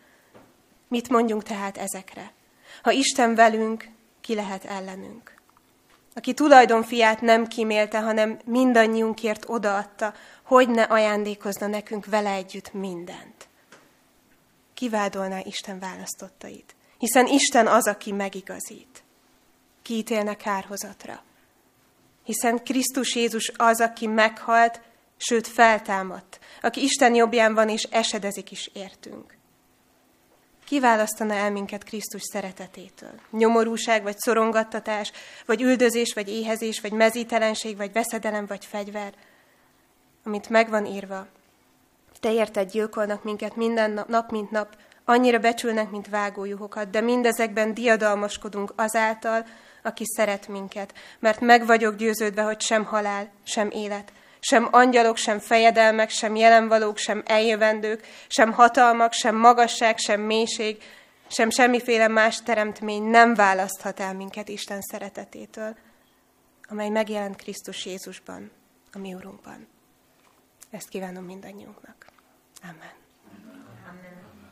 Mit 0.91 1.10
mondjunk 1.10 1.43
tehát 1.43 1.77
ezekre? 1.77 2.31
Ha 2.83 2.91
Isten 2.91 3.36
velünk, 3.36 3.89
ki 4.21 4.36
lehet 4.36 4.65
ellenünk? 4.65 5.33
Aki 6.13 6.33
tulajdonfiát 6.33 7.21
nem 7.21 7.48
kimélte, 7.48 8.00
hanem 8.00 8.39
mindannyiunkért 8.45 9.43
odaadta, 9.48 10.13
hogy 10.43 10.69
ne 10.69 10.81
ajándékozna 10.81 11.67
nekünk 11.67 12.05
vele 12.05 12.31
együtt 12.31 12.74
mindent. 12.74 13.48
Kivádolná 14.74 15.39
Isten 15.43 15.79
választottait, 15.79 16.75
hiszen 16.98 17.27
Isten 17.27 17.67
az, 17.67 17.88
aki 17.88 18.12
megigazít. 18.12 19.03
Kiítélne 19.81 20.36
kárhozatra, 20.36 21.24
hiszen 22.24 22.63
Krisztus 22.63 23.15
Jézus 23.15 23.51
az, 23.55 23.81
aki 23.81 24.07
meghalt, 24.07 24.81
sőt 25.17 25.48
feltámadt, 25.48 26.39
aki 26.62 26.83
Isten 26.83 27.15
jobbján 27.15 27.53
van 27.53 27.69
és 27.69 27.83
esedezik 27.83 28.51
is 28.51 28.69
értünk. 28.74 29.39
Kiválasztana 30.72 31.34
el 31.34 31.51
minket 31.51 31.84
Krisztus 31.84 32.22
szeretetétől? 32.22 33.12
Nyomorúság, 33.32 34.04
vagy 34.04 34.18
szorongattatás, 34.18 35.12
vagy 35.46 35.62
üldözés, 35.62 36.13
vagy 36.13 36.30
éhezés, 36.30 36.82
vagy 36.82 36.92
mezítelenség, 36.92 37.78
vagy 37.78 37.92
veszedelem, 37.92 38.46
vagy 38.46 38.66
fegyver, 38.66 39.13
amit 40.24 40.50
megvan 40.50 40.86
írva. 40.86 41.28
Te 42.20 42.34
érted, 42.34 42.72
gyilkolnak 42.72 43.24
minket 43.24 43.56
minden 43.56 44.06
nap, 44.08 44.32
mint 44.32 44.51
nap, 44.51 44.75
annyira 45.06 45.40
becsülnek, 45.40 45.90
mint 45.90 46.10
vágójuhokat, 46.10 46.90
de 46.90 47.01
mindezekben 47.01 47.74
diadalmaskodunk 47.74 48.74
azáltal, 48.75 49.46
aki 49.84 50.04
szeret 50.06 50.48
minket, 50.48 50.94
mert 51.20 51.40
meg 51.40 51.66
vagyok 51.66 51.96
győződve, 51.96 52.42
hogy 52.42 52.62
sem 52.62 52.84
halál, 52.84 53.30
sem 53.44 53.70
élet, 53.72 54.12
sem 54.43 54.67
angyalok, 54.71 55.17
sem 55.17 55.39
fejedelmek, 55.39 56.10
sem 56.10 56.36
jelenvalók, 56.36 56.98
sem 56.98 57.24
eljövendők, 57.25 58.07
sem 58.27 58.51
hatalmak, 58.51 59.13
sem 59.13 59.36
magasság, 59.36 59.98
sem 59.98 60.21
mélység, 60.21 60.83
sem 61.27 61.50
semmiféle 61.50 62.07
más 62.07 62.41
teremtmény 62.41 63.03
nem 63.03 63.33
választhat 63.33 64.00
el 64.00 64.13
minket 64.13 64.48
Isten 64.48 64.81
szeretetétől, 64.81 65.75
amely 66.62 66.89
megjelent 66.89 67.36
Krisztus 67.36 67.86
Jézusban, 67.86 68.51
a 68.91 68.98
mi 68.98 69.13
Urunkban. 69.13 69.67
Ezt 70.69 70.89
kívánom 70.89 71.24
mindannyiunknak. 71.24 72.05
Amen. 72.62 72.93
Amen. 73.89 74.51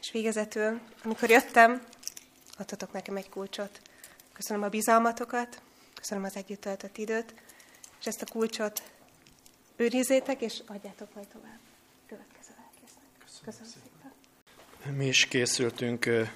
És 0.00 0.10
végezetül, 0.10 0.80
amikor 1.04 1.30
jöttem, 1.30 1.82
adtatok 2.58 2.92
nekem 2.92 3.16
egy 3.16 3.28
kulcsot. 3.28 3.80
Köszönöm 4.32 4.62
a 4.62 4.68
bizalmatokat, 4.68 5.62
köszönöm 5.94 6.24
az 6.24 6.36
együtt 6.36 6.60
töltött 6.60 6.98
időt, 6.98 7.34
és 8.04 8.10
ezt 8.10 8.22
a 8.22 8.32
kulcsot 8.32 8.82
őrizzétek, 9.76 10.40
és 10.40 10.62
adjátok 10.66 11.14
majd 11.14 11.26
tovább. 11.26 11.58
Következő 12.06 12.52
lelkésznek. 12.56 13.04
Köszönöm, 13.24 13.44
Köszönöm 13.44 13.68
szépen. 13.72 14.96
Mi 14.96 15.06
is 15.06 15.28
készültünk 15.28 16.28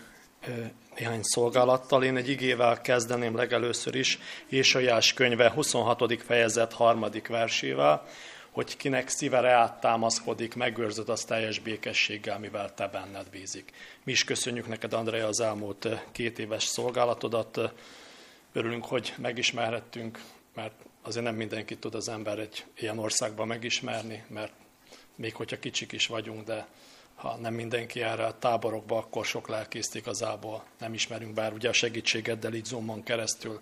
néhány 0.96 1.22
szolgálattal. 1.22 2.04
Én 2.04 2.16
egy 2.16 2.28
igével 2.28 2.80
kezdeném 2.80 3.36
legelőször 3.36 3.94
is, 3.94 4.18
Ésajás 4.48 5.12
könyve 5.12 5.50
26. 5.50 6.22
fejezet 6.22 6.72
harmadik 6.72 7.26
versével, 7.26 8.06
hogy 8.50 8.76
kinek 8.76 9.08
szívere 9.08 9.52
áttámaszkodik, 9.52 10.54
megőrzöd 10.54 11.08
az 11.08 11.24
teljes 11.24 11.58
békességgel, 11.58 12.38
mivel 12.38 12.74
te 12.74 12.86
benned 12.86 13.30
bízik. 13.30 13.72
Mi 14.04 14.12
is 14.12 14.24
köszönjük 14.24 14.68
neked, 14.68 14.92
Andrea, 14.92 15.26
az 15.26 15.40
elmúlt 15.40 15.88
két 16.12 16.38
éves 16.38 16.64
szolgálatodat. 16.64 17.60
Örülünk, 18.52 18.84
hogy 18.84 19.14
megismerhettünk, 19.16 20.20
mert 20.58 20.84
azért 21.02 21.24
nem 21.24 21.34
mindenki 21.34 21.76
tud 21.76 21.94
az 21.94 22.08
ember 22.08 22.38
egy 22.38 22.64
ilyen 22.76 22.98
országban 22.98 23.46
megismerni, 23.46 24.24
mert 24.28 24.52
még 25.14 25.34
hogyha 25.34 25.58
kicsik 25.58 25.92
is 25.92 26.06
vagyunk, 26.06 26.44
de 26.44 26.66
ha 27.14 27.36
nem 27.36 27.54
mindenki 27.54 28.02
erre 28.02 28.24
a 28.24 28.38
táborokba, 28.38 28.96
akkor 28.96 29.24
sok 29.24 29.48
lelkészt 29.48 29.94
igazából 29.94 30.64
nem 30.78 30.94
ismerünk, 30.94 31.34
bár 31.34 31.52
ugye 31.52 31.68
a 31.68 31.72
segítségeddel 31.72 32.54
így 32.54 32.64
Zoomon 32.64 33.02
keresztül 33.02 33.60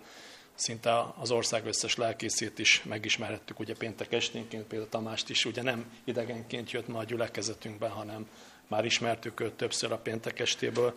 szinte 0.55 1.13
az 1.19 1.31
ország 1.31 1.65
összes 1.65 1.95
lelkészét 1.95 2.59
is 2.59 2.83
megismerhettük, 2.83 3.59
ugye 3.59 3.75
péntek 3.75 4.11
esténként, 4.11 4.63
például 4.63 4.89
Tamást 4.89 5.29
is, 5.29 5.45
ugye 5.45 5.61
nem 5.61 5.91
idegenként 6.03 6.71
jött 6.71 6.87
ma 6.87 6.99
a 6.99 7.03
gyülekezetünkben, 7.03 7.89
hanem 7.89 8.29
már 8.67 8.85
ismertük 8.85 9.39
őt 9.39 9.53
többször 9.53 9.91
a 9.91 9.97
péntek 9.97 10.39
estéből, 10.39 10.93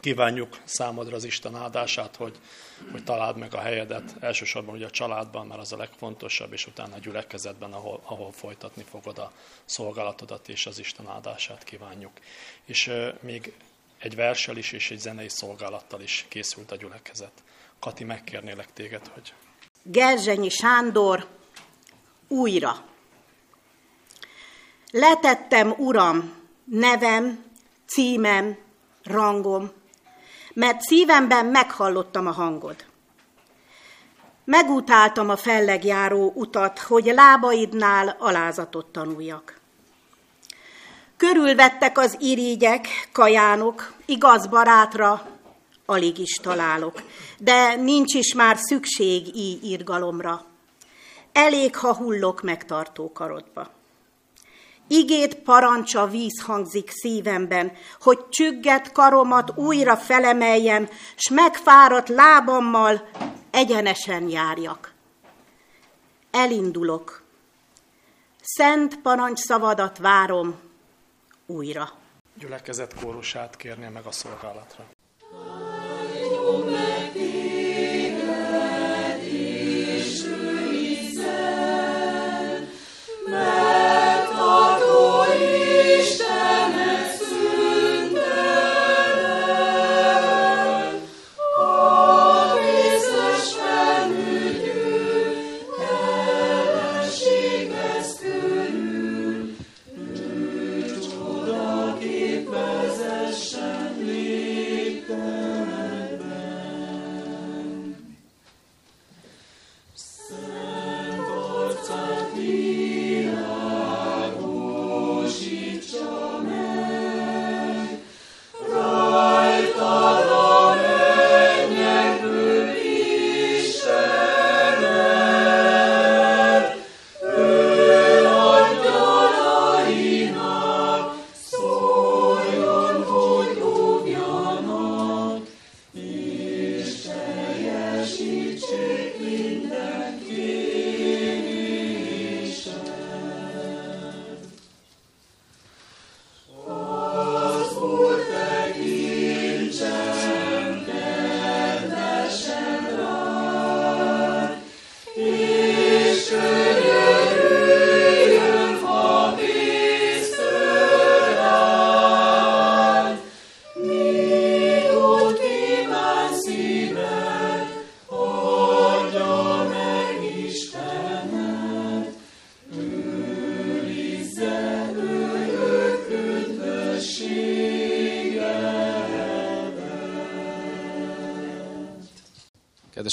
Kívánjuk 0.00 0.60
számodra 0.64 1.16
az 1.16 1.24
Isten 1.24 1.56
áldását, 1.56 2.16
hogy, 2.16 2.38
hogy 2.92 3.04
találd 3.04 3.36
meg 3.36 3.54
a 3.54 3.60
helyedet, 3.60 4.14
elsősorban 4.20 4.74
ugye 4.74 4.86
a 4.86 4.90
családban, 4.90 5.46
mert 5.46 5.60
az 5.60 5.72
a 5.72 5.76
legfontosabb, 5.76 6.52
és 6.52 6.66
utána 6.66 6.94
a 6.94 6.98
gyülekezetben, 6.98 7.72
ahol, 7.72 8.00
ahol 8.04 8.32
folytatni 8.32 8.84
fogod 8.90 9.18
a 9.18 9.32
szolgálatodat, 9.64 10.48
és 10.48 10.66
az 10.66 10.78
Isten 10.78 11.08
áldását 11.08 11.64
kívánjuk. 11.64 12.12
És 12.64 12.88
euh, 12.88 13.14
még 13.20 13.52
egy 13.98 14.14
versel 14.14 14.56
is, 14.56 14.72
és 14.72 14.90
egy 14.90 14.98
zenei 14.98 15.28
szolgálattal 15.28 16.00
is 16.00 16.26
készült 16.28 16.72
a 16.72 16.76
gyülekezet. 16.76 17.42
Kati, 17.78 18.04
megkérnélek 18.04 18.72
téged, 18.72 19.06
hogy... 19.06 19.32
Gerzsenyi 19.82 20.48
Sándor, 20.48 21.26
újra. 22.28 22.84
Letettem, 24.90 25.70
Uram, 25.70 26.42
nevem, 26.64 27.44
címem, 27.86 28.58
rangom, 29.02 29.72
mert 30.54 30.80
szívemben 30.80 31.46
meghallottam 31.46 32.26
a 32.26 32.32
hangod. 32.32 32.76
Megutáltam 34.44 35.28
a 35.30 35.36
fellegjáró 35.36 36.32
utat, 36.34 36.78
hogy 36.78 37.04
lábaidnál 37.14 38.16
alázatot 38.18 38.86
tanuljak. 38.86 39.60
Körülvettek 41.16 41.98
az 41.98 42.16
irigyek, 42.18 42.88
kajánok, 43.12 43.92
igaz 44.04 44.46
barátra 44.46 45.26
alig 45.86 46.18
is 46.18 46.32
találok, 46.32 47.02
de 47.38 47.74
nincs 47.74 48.14
is 48.14 48.34
már 48.34 48.56
szükség 48.58 49.36
így 49.36 49.64
írgalomra. 49.64 50.44
Elég, 51.32 51.76
ha 51.76 51.94
hullok 51.94 52.42
megtartó 52.42 53.12
karodba. 53.12 53.70
Igét 54.88 55.34
parancsa 55.34 56.06
víz 56.06 56.40
hangzik 56.40 56.90
szívemben, 56.90 57.72
hogy 58.00 58.28
csügget 58.28 58.92
karomat 58.92 59.56
újra 59.56 59.96
felemeljem, 59.96 60.88
s 61.16 61.30
megfáradt 61.30 62.08
lábammal 62.08 63.08
egyenesen 63.50 64.28
járjak. 64.28 64.92
Elindulok. 66.30 67.22
Szent 68.42 69.00
parancs 69.00 69.38
szavadat 69.38 69.98
várom 69.98 70.54
újra. 71.46 71.90
Gyülekezet 72.38 72.94
kórusát 73.00 73.56
kérnie 73.56 73.88
meg 73.90 74.06
a 74.06 74.12
szolgálatra. 74.12 74.84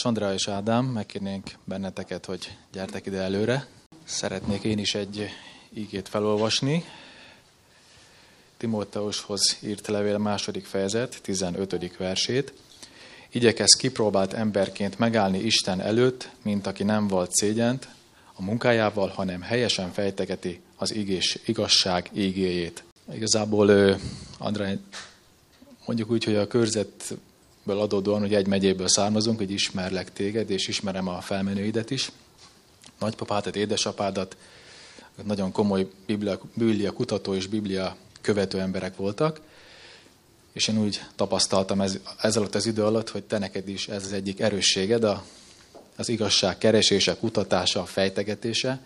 Kedves 0.02 0.22
Andrea 0.22 0.38
és 0.38 0.48
Ádám, 0.48 0.86
megkérnénk 0.86 1.52
benneteket, 1.64 2.26
hogy 2.26 2.58
gyertek 2.72 3.06
ide 3.06 3.18
előre. 3.18 3.68
Szeretnék 4.04 4.64
én 4.64 4.78
is 4.78 4.96
egy 4.96 5.30
ígét 5.74 6.08
felolvasni. 6.08 6.84
Timóteushoz 8.58 9.58
írt 9.60 9.88
levél 9.88 10.18
második 10.18 10.66
fejezet, 10.66 11.22
15. 11.22 11.98
versét. 11.98 12.54
Igyekez 13.32 13.72
kipróbált 13.72 14.34
emberként 14.34 15.00
megállni 15.00 15.40
Isten 15.40 15.82
előtt, 15.82 16.30
mint 16.42 16.68
aki 16.68 16.84
nem 16.84 17.08
volt 17.08 17.32
szégyent, 17.32 17.88
a 18.34 18.42
munkájával, 18.42 19.08
hanem 19.08 19.42
helyesen 19.42 19.92
fejtegeti 19.92 20.62
az 20.76 20.94
igés, 20.94 21.38
igazság 21.46 22.10
ígéjét. 22.14 22.84
Igazából, 23.14 23.98
André, 24.38 24.78
mondjuk 25.86 26.12
úgy, 26.12 26.24
hogy 26.24 26.36
a 26.36 26.48
körzetből 27.65 27.80
adódóan, 27.80 28.21
hogy 28.21 28.34
egy 28.34 28.47
megyéből 28.47 28.88
származunk, 28.88 29.38
hogy 29.38 29.52
ismerlek 29.52 30.13
téged, 30.13 30.50
és 30.50 30.67
ismerem 30.67 31.08
a 31.08 31.21
felmenőidet 31.21 31.91
is, 31.91 32.12
nagypapádat, 33.00 33.56
édesapádat, 33.56 34.38
nagyon 35.24 35.52
komoly 35.52 35.89
biblia, 36.06 36.39
biblia 36.54 36.91
kutató 36.91 37.34
és 37.34 37.47
biblia 37.47 37.95
követő 38.21 38.60
emberek 38.60 38.95
voltak, 38.95 39.41
és 40.54 40.67
én 40.67 40.78
úgy 40.78 41.02
tapasztaltam 41.15 41.82
ez, 41.82 42.00
ez 42.21 42.38
alatt 42.38 42.56
az 42.56 42.65
idő 42.65 42.84
alatt, 42.84 43.10
hogy 43.10 43.24
te 43.24 43.38
neked 43.38 43.67
is 43.67 43.88
ez 43.88 44.06
az 44.06 44.13
egyik 44.13 44.39
erősséged, 44.39 45.04
a, 45.04 45.24
az 45.95 46.10
igazság 46.10 46.58
keresése, 46.58 47.17
kutatása, 47.17 47.86
fejtegetése. 47.86 48.86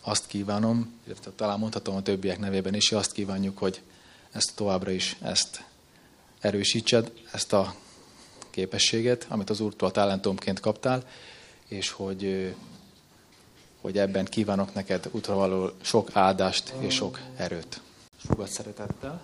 Azt 0.00 0.26
kívánom, 0.26 0.92
illetve 1.06 1.30
talán 1.36 1.58
mondhatom 1.58 1.96
a 1.96 2.02
többiek 2.02 2.38
nevében 2.38 2.74
is, 2.74 2.92
azt 2.92 3.12
kívánjuk, 3.12 3.58
hogy 3.58 3.80
ezt 4.32 4.52
továbbra 4.54 4.90
is 4.90 5.16
ezt 5.22 5.69
erősítsed, 6.40 7.12
ezt 7.32 7.52
a 7.52 7.74
képességet, 8.50 9.26
amit 9.28 9.50
az 9.50 9.60
Úrtól 9.60 9.90
talentumként 9.90 10.60
kaptál, 10.60 11.02
és 11.68 11.90
hogy, 11.90 12.54
hogy 13.80 13.98
ebben 13.98 14.24
kívánok 14.24 14.74
neked 14.74 15.08
útravaló 15.10 15.70
sok 15.80 16.10
áldást 16.12 16.72
és 16.78 16.94
sok 16.94 17.20
erőt. 17.36 17.80
Fogad 18.26 18.48
szeretettel. 18.48 19.18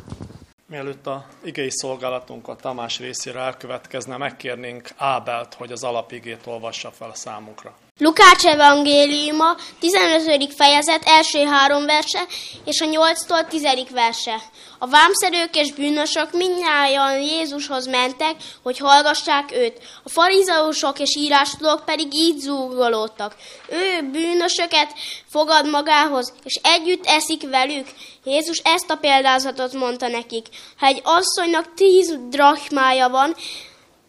Mielőtt 0.67 1.07
a 1.07 1.27
igei 1.45 1.71
szolgálatunk 1.71 2.49
a 2.49 2.57
Tamás 2.57 2.99
részére 2.99 3.41
elkövetkezne, 3.41 4.17
megkérnénk 4.17 4.89
Ábelt, 4.97 5.55
hogy 5.55 5.73
az 5.73 5.83
alapigét 5.83 6.47
olvassa 6.47 6.91
fel 6.91 7.15
számunkra. 7.15 7.77
Lukács 7.99 8.45
evangéliuma, 8.45 9.57
15. 9.81 10.55
fejezet, 10.57 11.03
első 11.05 11.45
három 11.45 11.87
verse, 11.87 12.27
és 12.65 12.81
a 12.81 12.87
8-tól 12.87 13.49
10. 13.49 13.63
verse. 13.91 14.43
A 14.79 14.87
vámszerők 14.87 15.57
és 15.57 15.73
bűnösök 15.73 16.33
mindnyájan 16.33 17.21
Jézushoz 17.21 17.87
mentek, 17.87 18.35
hogy 18.63 18.79
hallgassák 18.79 19.53
őt. 19.53 19.79
A 20.03 20.09
farizeusok 20.09 20.99
és 20.99 21.17
írástudók 21.17 21.85
pedig 21.85 22.15
így 22.15 22.39
zúgolódtak. 22.39 23.37
Ő 23.69 24.11
bűnösöket 24.13 24.93
fogad 25.31 25.71
magához, 25.71 26.33
és 26.45 26.61
együtt 26.63 27.07
eszik 27.07 27.49
velük. 27.51 27.87
Jézus 28.25 28.59
ezt 28.65 28.91
a 28.91 28.97
példázatot 28.97 29.73
mondta 29.73 30.09
nekik. 30.09 30.47
Ha 30.79 30.87
egy 30.87 31.01
asszonynak 31.05 31.75
tíz 31.75 32.19
drachmája 32.31 33.09
van, 33.09 33.35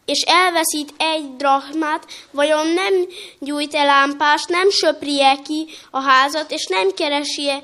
és 0.08 0.22
elveszít 0.22 0.94
egy 0.98 1.36
drachmát, 1.36 2.06
vajon 2.32 2.68
nem 2.68 2.94
gyújt 3.40 3.74
el 3.74 3.86
lámpást, 3.86 4.50
nem 4.50 4.70
söpri 4.70 5.24
-e 5.24 5.38
ki 5.42 5.68
a 5.92 6.00
házat, 6.00 6.52
és 6.52 6.66
nem 6.66 6.92
keresi 6.92 7.50
-e 7.50 7.62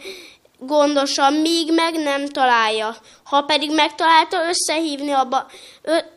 gondosan, 0.60 1.34
míg 1.34 1.74
meg 1.74 1.94
nem 1.94 2.28
találja. 2.28 2.96
Ha 3.24 3.42
pedig 3.42 3.72
megtalálta, 3.72 4.38
összehívni 4.48 5.12
a 5.12 5.24
ba- 5.24 5.52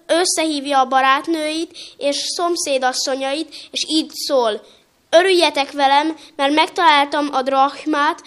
összehívja 0.06 0.80
a 0.80 0.88
barátnőit 0.88 1.78
és 1.96 2.16
szomszédasszonyait, 2.16 3.54
és 3.70 3.84
így 3.88 4.10
szól. 4.10 4.66
Örüljetek 5.10 5.72
velem, 5.72 6.16
mert 6.36 6.54
megtaláltam 6.54 7.28
a 7.32 7.42
drachmát, 7.42 8.22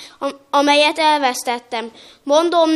amelyet 0.49 0.97
elvesztettem. 0.97 1.91
Mondom 2.23 2.69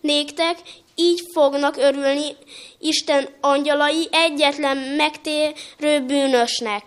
néktek, 0.00 0.58
így 1.02 1.22
fognak 1.32 1.76
örülni 1.76 2.36
Isten 2.78 3.28
angyalai 3.40 4.08
egyetlen 4.10 4.76
megtérő 4.76 6.04
bűnösnek. 6.06 6.82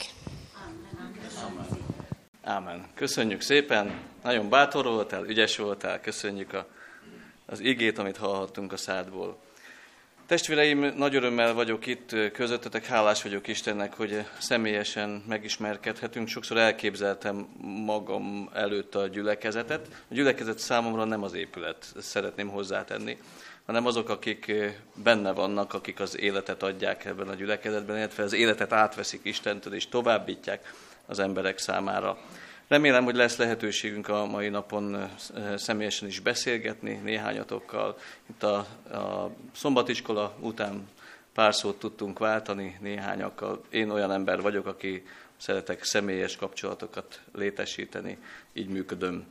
Ámen. 2.44 2.86
Köszönjük 2.96 3.42
szépen, 3.42 4.00
nagyon 4.24 4.50
bátor 4.50 4.86
voltál, 4.86 5.26
ügyes 5.26 5.58
voltál, 5.58 6.02
köszönjük 6.02 6.54
a, 6.54 6.68
az 7.46 7.60
igét, 7.60 7.98
amit 7.98 8.18
hallhattunk 8.18 8.74
a 8.74 8.78
szádból. 8.78 9.38
Testvéreim, 10.28 10.94
nagy 10.98 11.16
örömmel 11.16 11.54
vagyok 11.54 11.86
itt 11.86 12.16
közöttetek, 12.34 12.86
hálás 12.86 13.24
vagyok 13.24 13.48
Istennek, 13.48 13.94
hogy 13.94 14.26
személyesen 14.40 15.24
megismerkedhetünk. 15.28 16.28
Sokszor 16.28 16.58
elképzeltem 16.58 17.48
magam 17.86 18.50
előtt 18.54 18.96
a 18.96 19.08
gyülekezetet. 19.08 19.88
A 19.92 20.14
gyülekezet 20.14 20.60
számomra 20.60 21.04
nem 21.04 21.24
az 21.24 21.34
épület, 21.34 21.86
ezt 21.98 22.08
szeretném 22.08 22.50
hozzátenni, 22.50 23.18
hanem 23.66 23.86
azok, 23.86 24.10
akik 24.10 24.52
benne 25.04 25.32
vannak, 25.32 25.74
akik 25.74 26.00
az 26.00 26.20
életet 26.20 26.64
adják 26.64 27.06
ebben 27.06 27.28
a 27.28 27.34
gyülekezetben, 27.34 27.98
illetve 27.98 28.24
az 28.24 28.34
életet 28.34 28.74
átveszik 28.74 29.20
Istentől 29.24 29.74
és 29.74 29.88
továbbítják 29.88 30.74
az 31.06 31.20
emberek 31.20 31.58
számára. 31.58 32.18
Remélem, 32.68 33.04
hogy 33.04 33.16
lesz 33.16 33.38
lehetőségünk 33.38 34.08
a 34.08 34.26
mai 34.26 34.50
napon 34.50 35.10
személyesen 35.56 36.08
is 36.08 36.20
beszélgetni 36.20 37.00
néhányatokkal. 37.04 37.98
Itt 38.30 38.44
a, 38.44 38.58
a 38.92 39.32
szombatiskola 39.56 40.36
után 40.40 40.88
pár 41.34 41.56
szót 41.56 41.80
tudtunk 41.80 42.20
váltani 42.20 42.78
néhányakkal. 42.82 43.64
Én 43.70 43.90
olyan 43.90 44.12
ember 44.12 44.42
vagyok, 44.42 44.66
aki 44.66 45.04
szeretek 45.38 45.84
személyes 45.84 46.36
kapcsolatokat 46.36 47.20
létesíteni, 47.34 48.18
így 48.54 48.68
működöm 48.68 49.26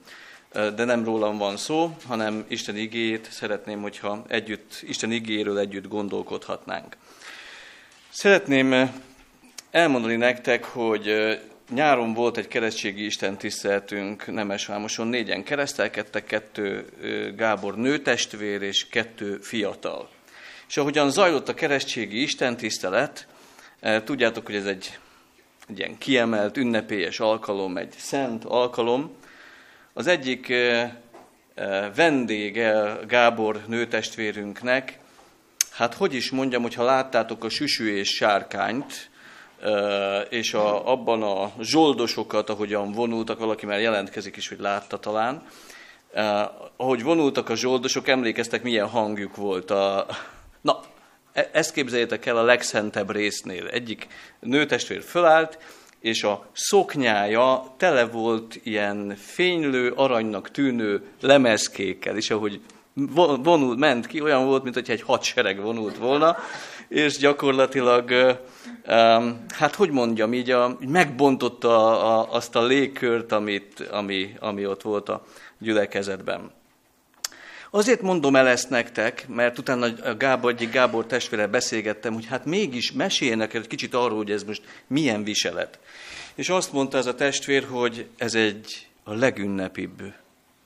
de 0.54 0.84
nem 0.84 1.04
rólam 1.04 1.38
van 1.38 1.56
szó, 1.56 1.96
hanem 2.06 2.44
Isten 2.48 2.76
igéjét 2.76 3.28
szeretném, 3.30 3.82
hogyha 3.82 4.24
együtt, 4.28 4.82
Isten 4.82 5.12
igéről 5.12 5.58
együtt 5.58 5.88
gondolkodhatnánk. 5.88 6.96
Szeretném 8.10 8.92
elmondani 9.70 10.16
nektek, 10.16 10.64
hogy 10.64 11.14
nyáron 11.70 12.14
volt 12.14 12.36
egy 12.36 12.48
keresztségi 12.48 13.04
Isten 13.04 13.38
tiszteltünk 13.38 14.26
Nemesvámoson, 14.26 15.06
négyen 15.06 15.42
keresztelkedtek, 15.42 16.24
kettő 16.24 16.86
Gábor 17.36 17.76
nőtestvér 17.76 18.62
és 18.62 18.88
kettő 18.88 19.38
fiatal. 19.38 20.08
És 20.68 20.76
ahogyan 20.76 21.10
zajlott 21.10 21.48
a 21.48 21.54
keresztségi 21.54 22.22
Isten 22.22 22.56
tisztelet, 22.56 23.26
tudjátok, 24.04 24.46
hogy 24.46 24.54
ez 24.54 24.66
egy, 24.66 24.98
egy 25.68 25.78
ilyen 25.78 25.98
kiemelt, 25.98 26.56
ünnepélyes 26.56 27.20
alkalom, 27.20 27.76
egy 27.76 27.94
szent 27.98 28.44
alkalom, 28.44 29.16
az 29.96 30.06
egyik 30.06 30.52
vendége 31.94 32.98
Gábor 33.06 33.60
nőtestvérünknek, 33.66 34.98
hát 35.70 35.94
hogy 35.94 36.14
is 36.14 36.30
mondjam, 36.30 36.62
hogyha 36.62 36.84
láttátok 36.84 37.44
a 37.44 37.48
süsű 37.48 37.96
és 37.96 38.08
sárkányt, 38.08 39.10
és 40.28 40.54
a, 40.54 40.92
abban 40.92 41.22
a 41.22 41.52
zsoldosokat, 41.60 42.50
ahogyan 42.50 42.92
vonultak, 42.92 43.38
valaki 43.38 43.66
már 43.66 43.80
jelentkezik 43.80 44.36
is, 44.36 44.48
hogy 44.48 44.60
látta 44.60 44.98
talán, 44.98 45.46
ahogy 46.76 47.02
vonultak 47.02 47.48
a 47.48 47.56
zsoldosok, 47.56 48.08
emlékeztek, 48.08 48.62
milyen 48.62 48.88
hangjuk 48.88 49.36
volt. 49.36 49.70
A... 49.70 50.06
Na, 50.60 50.80
e, 51.32 51.50
ezt 51.52 51.72
képzeljétek 51.72 52.26
el 52.26 52.36
a 52.36 52.42
legszentebb 52.42 53.10
résznél. 53.10 53.66
Egyik 53.66 54.06
nőtestvér 54.40 55.02
fölállt, 55.02 55.58
és 56.04 56.22
a 56.22 56.46
szoknyája 56.52 57.74
tele 57.76 58.06
volt 58.06 58.60
ilyen 58.62 59.14
fénylő, 59.16 59.90
aranynak 59.90 60.50
tűnő 60.50 61.02
lemezkékkel, 61.20 62.16
és 62.16 62.30
ahogy 62.30 62.60
vonult, 63.42 63.78
ment 63.78 64.06
ki, 64.06 64.20
olyan 64.20 64.46
volt, 64.46 64.62
mint 64.62 64.76
egy 64.76 65.02
hadsereg 65.02 65.60
vonult 65.60 65.96
volna, 65.96 66.36
és 66.88 67.16
gyakorlatilag, 67.18 68.10
hát 69.48 69.74
hogy 69.74 69.90
mondjam, 69.90 70.34
így, 70.34 70.50
a, 70.50 70.76
megbontotta 70.80 72.28
azt 72.28 72.56
a 72.56 72.64
légkört, 72.64 73.32
amit, 73.32 73.80
ami, 73.80 74.34
ami 74.40 74.66
ott 74.66 74.82
volt 74.82 75.08
a 75.08 75.24
gyülekezetben. 75.58 76.50
Azért 77.74 78.00
mondom 78.00 78.36
el 78.36 78.48
ezt 78.48 78.70
nektek, 78.70 79.28
mert 79.28 79.58
utána 79.58 79.86
a 79.86 80.16
Gábor, 80.16 80.50
egyik 80.50 80.70
Gábor 80.70 81.06
testvére 81.06 81.46
beszélgettem, 81.46 82.12
hogy 82.12 82.26
hát 82.26 82.44
mégis 82.44 82.92
meséljenek 82.92 83.54
egy 83.54 83.66
kicsit 83.66 83.94
arról, 83.94 84.16
hogy 84.16 84.30
ez 84.30 84.42
most 84.42 84.62
milyen 84.86 85.24
viselet. 85.24 85.78
És 86.34 86.48
azt 86.48 86.72
mondta 86.72 86.98
ez 86.98 87.06
a 87.06 87.14
testvér, 87.14 87.64
hogy 87.64 88.08
ez 88.16 88.34
egy 88.34 88.88
a 89.02 89.14
legünnepibb 89.14 90.02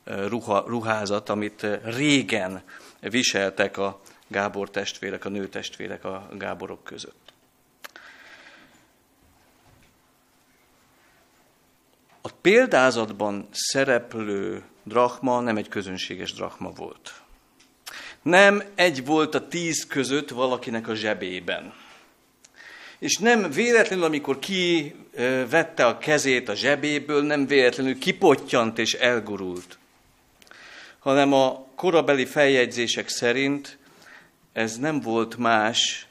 ruha, 0.04 0.64
ruházat, 0.66 1.28
amit 1.28 1.66
régen 1.84 2.62
viseltek 3.00 3.76
a 3.76 4.00
Gábor 4.26 4.70
testvérek, 4.70 5.24
a 5.24 5.28
nő 5.28 5.48
testvérek 5.48 6.04
a 6.04 6.28
Gáborok 6.32 6.84
között. 6.84 7.32
A 12.22 12.28
példázatban 12.40 13.48
szereplő 13.50 14.62
drachma 14.88 15.40
nem 15.40 15.56
egy 15.56 15.68
közönséges 15.68 16.32
drachma 16.32 16.70
volt. 16.70 17.12
Nem 18.22 18.62
egy 18.74 19.04
volt 19.04 19.34
a 19.34 19.48
tíz 19.48 19.86
között 19.86 20.28
valakinek 20.28 20.88
a 20.88 20.94
zsebében. 20.94 21.72
És 22.98 23.16
nem 23.16 23.50
véletlenül, 23.50 24.04
amikor 24.04 24.38
ki 24.38 24.94
vette 25.50 25.86
a 25.86 25.98
kezét 25.98 26.48
a 26.48 26.54
zsebéből, 26.54 27.22
nem 27.22 27.46
véletlenül 27.46 27.98
kipottyant 27.98 28.78
és 28.78 28.94
elgurult, 28.94 29.78
hanem 30.98 31.32
a 31.32 31.66
korabeli 31.74 32.24
feljegyzések 32.24 33.08
szerint 33.08 33.78
ez 34.52 34.76
nem 34.76 35.00
volt 35.00 35.36
más, 35.36 36.06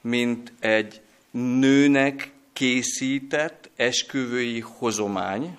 mint 0.00 0.52
egy 0.60 1.00
nőnek 1.30 2.32
készített 2.52 3.70
esküvői 3.76 4.60
hozomány, 4.60 5.56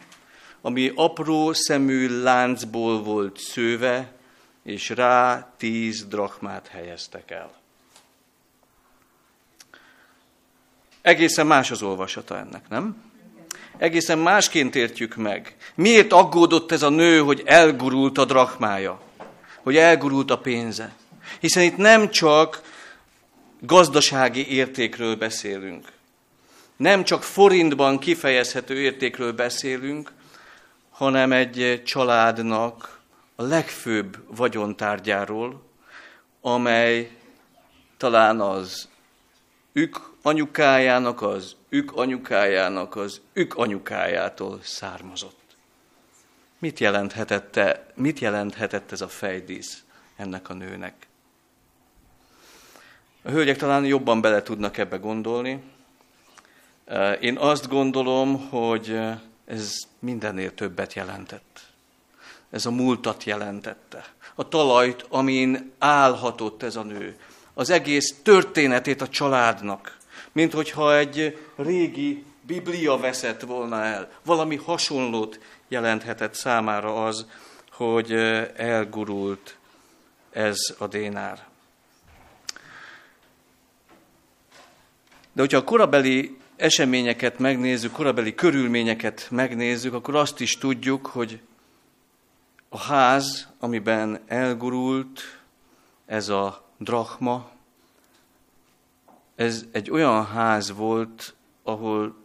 ami 0.62 0.92
apró 0.96 1.54
szemű 1.54 2.22
láncból 2.22 3.04
volt 3.04 3.38
szőve, 3.38 4.12
és 4.64 4.90
rá 4.90 5.54
tíz 5.58 6.06
drachmát 6.06 6.68
helyeztek 6.68 7.32
el. 7.32 7.60
Egészen 11.02 11.48
más 11.48 11.72
az 11.72 11.82
olvasata 11.82 12.38
ennek, 12.38 12.70
nem? 12.70 13.04
Egészen 13.78 14.18
másként 14.18 14.76
értjük 14.76 15.16
meg. 15.16 15.56
Miért 15.76 16.14
aggódott 16.14 16.72
ez 16.72 16.82
a 16.82 16.90
nő, 16.90 17.20
hogy 17.20 17.42
elgurult 17.46 18.18
a 18.18 18.26
drachmája? 18.26 19.02
Hogy 19.62 19.78
elgurult 19.78 20.32
a 20.32 20.38
pénze? 20.38 20.96
Hiszen 21.40 21.64
itt 21.64 21.78
nem 21.78 22.10
csak 22.10 22.62
gazdasági 23.60 24.48
értékről 24.48 25.16
beszélünk. 25.16 25.88
Nem 26.76 27.04
csak 27.04 27.24
forintban 27.24 28.00
kifejezhető 28.00 28.80
értékről 28.80 29.34
beszélünk, 29.34 30.12
hanem 31.02 31.32
egy 31.32 31.82
családnak 31.86 33.00
a 33.36 33.44
legfőbb 33.44 34.36
vagyontárgyáról, 34.36 35.62
amely 36.42 37.18
talán 37.98 38.40
az 38.40 38.90
ők 39.74 39.98
anyukájának, 40.22 41.22
az 41.22 41.56
ők 41.70 41.92
anyukájának, 41.96 42.96
az 42.96 43.22
ők 43.34 43.56
anyukájától 43.56 44.60
származott. 44.64 45.56
Mit 46.60 46.80
jelenthetette, 46.80 47.92
mit 47.96 48.20
jelenthetett 48.20 48.92
ez 48.92 49.02
a 49.02 49.08
fejdísz 49.08 49.84
ennek 50.16 50.50
a 50.50 50.54
nőnek? 50.54 51.08
A 53.22 53.30
hölgyek 53.30 53.58
talán 53.58 53.86
jobban 53.86 54.22
bele 54.22 54.42
tudnak 54.42 54.78
ebbe 54.78 54.98
gondolni. 54.98 55.64
Én 57.20 57.38
azt 57.38 57.68
gondolom, 57.68 58.50
hogy 58.50 59.00
ez 59.46 59.74
mindennél 60.00 60.54
többet 60.54 60.94
jelentett. 60.94 61.60
Ez 62.50 62.66
a 62.66 62.72
múltat 62.72 63.24
jelentette. 63.24 64.06
A 64.36 64.48
talajt, 64.48 65.06
amin 65.10 65.72
állhatott 65.78 66.64
ez 66.64 66.76
a 66.76 66.84
nő. 66.84 67.20
Az 67.54 67.70
egész 67.70 68.16
történetét 68.24 69.02
a 69.02 69.08
családnak. 69.08 69.98
Mint 70.32 70.54
hogyha 70.54 70.98
egy 70.98 71.38
régi 71.56 72.26
Biblia 72.42 72.98
veszett 72.98 73.42
volna 73.42 73.84
el. 73.84 74.12
Valami 74.26 74.56
hasonlót 74.56 75.40
jelenthetett 75.68 76.34
számára 76.34 77.06
az, 77.06 77.26
hogy 77.72 78.12
elgurult 78.56 79.58
ez 80.32 80.58
a 80.78 80.88
dénár. 80.88 81.50
De 85.34 85.42
hogyha 85.42 85.58
a 85.58 85.64
korabeli 85.64 86.41
eseményeket 86.62 87.40
megnézzük, 87.40 87.92
korabeli 87.92 88.36
körülményeket 88.36 89.28
megnézzük, 89.32 89.94
akkor 89.94 90.16
azt 90.16 90.40
is 90.40 90.58
tudjuk, 90.58 91.06
hogy 91.06 91.40
a 92.70 92.78
ház, 92.78 93.48
amiben 93.60 94.20
elgurult 94.28 95.22
ez 96.06 96.30
a 96.30 96.66
drachma, 96.78 97.50
ez 99.36 99.66
egy 99.72 99.92
olyan 99.92 100.26
ház 100.26 100.72
volt, 100.74 101.34
ahol 101.64 102.16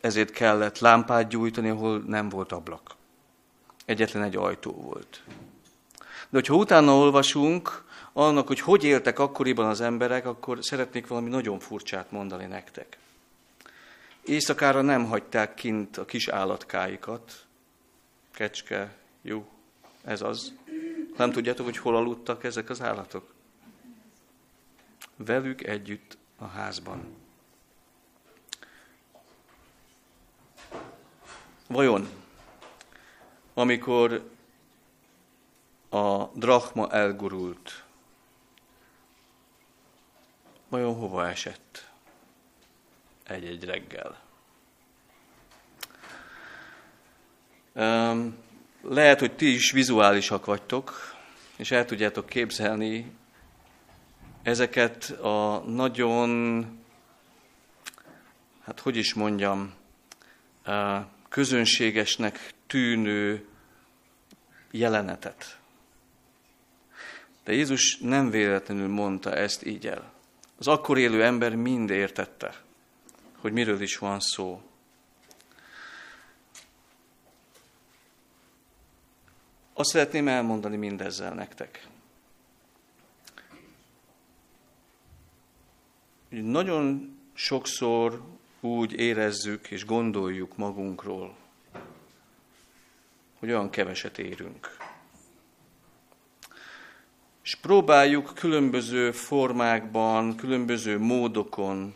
ezért 0.00 0.30
kellett 0.30 0.78
lámpát 0.78 1.28
gyújtani, 1.28 1.68
ahol 1.68 1.98
nem 2.06 2.28
volt 2.28 2.52
ablak. 2.52 2.94
Egyetlen 3.84 4.22
egy 4.22 4.36
ajtó 4.36 4.72
volt. 4.72 5.22
De 5.98 6.40
hogyha 6.40 6.54
utána 6.54 6.96
olvasunk 6.96 7.84
annak, 8.16 8.46
hogy 8.46 8.60
hogy 8.60 8.84
éltek 8.84 9.18
akkoriban 9.18 9.66
az 9.66 9.80
emberek, 9.80 10.26
akkor 10.26 10.58
szeretnék 10.64 11.06
valami 11.06 11.28
nagyon 11.28 11.58
furcsát 11.58 12.10
mondani 12.10 12.46
nektek. 12.46 12.98
Éjszakára 14.24 14.80
nem 14.80 15.04
hagyták 15.04 15.54
kint 15.54 15.96
a 15.96 16.04
kis 16.04 16.28
állatkáikat, 16.28 17.44
kecske, 18.30 18.96
jó, 19.22 19.48
ez 20.04 20.22
az. 20.22 20.52
Nem 21.16 21.30
tudjátok, 21.30 21.64
hogy 21.64 21.78
hol 21.78 21.96
aludtak 21.96 22.44
ezek 22.44 22.70
az 22.70 22.80
állatok? 22.82 23.34
Velük 25.16 25.62
együtt 25.62 26.16
a 26.38 26.46
házban. 26.46 27.16
Vajon, 31.66 32.08
amikor 33.54 34.30
a 35.88 36.24
drachma 36.24 36.90
elgurult, 36.90 37.83
vajon 40.74 40.94
hova 40.94 41.28
esett 41.28 41.90
egy-egy 43.26 43.64
reggel? 43.64 44.22
Lehet, 48.82 49.20
hogy 49.20 49.36
ti 49.36 49.54
is 49.54 49.70
vizuálisak 49.70 50.44
vagytok, 50.44 51.14
és 51.56 51.70
el 51.70 51.84
tudjátok 51.84 52.26
képzelni 52.26 53.12
ezeket 54.42 55.10
a 55.10 55.58
nagyon, 55.58 56.64
hát 58.64 58.80
hogy 58.80 58.96
is 58.96 59.14
mondjam, 59.14 59.74
közönségesnek 61.28 62.52
tűnő 62.66 63.48
jelenetet. 64.70 65.58
De 67.44 67.52
Jézus 67.52 67.98
nem 67.98 68.30
véletlenül 68.30 68.88
mondta 68.88 69.34
ezt 69.34 69.66
így 69.66 69.86
el. 69.86 70.13
Az 70.66 70.70
akkor 70.72 70.98
élő 70.98 71.24
ember 71.24 71.54
mind 71.54 71.90
értette, 71.90 72.62
hogy 73.38 73.52
miről 73.52 73.80
is 73.80 73.96
van 73.96 74.20
szó. 74.20 74.62
Azt 79.72 79.90
szeretném 79.90 80.28
elmondani 80.28 80.76
mindezzel 80.76 81.34
nektek. 81.34 81.86
Nagyon 86.28 87.16
sokszor 87.34 88.22
úgy 88.60 88.92
érezzük 88.92 89.70
és 89.70 89.84
gondoljuk 89.84 90.56
magunkról, 90.56 91.36
hogy 93.38 93.48
olyan 93.48 93.70
keveset 93.70 94.18
érünk. 94.18 94.83
És 97.44 97.54
próbáljuk 97.54 98.34
különböző 98.34 99.12
formákban, 99.12 100.36
különböző 100.36 100.98
módokon 100.98 101.94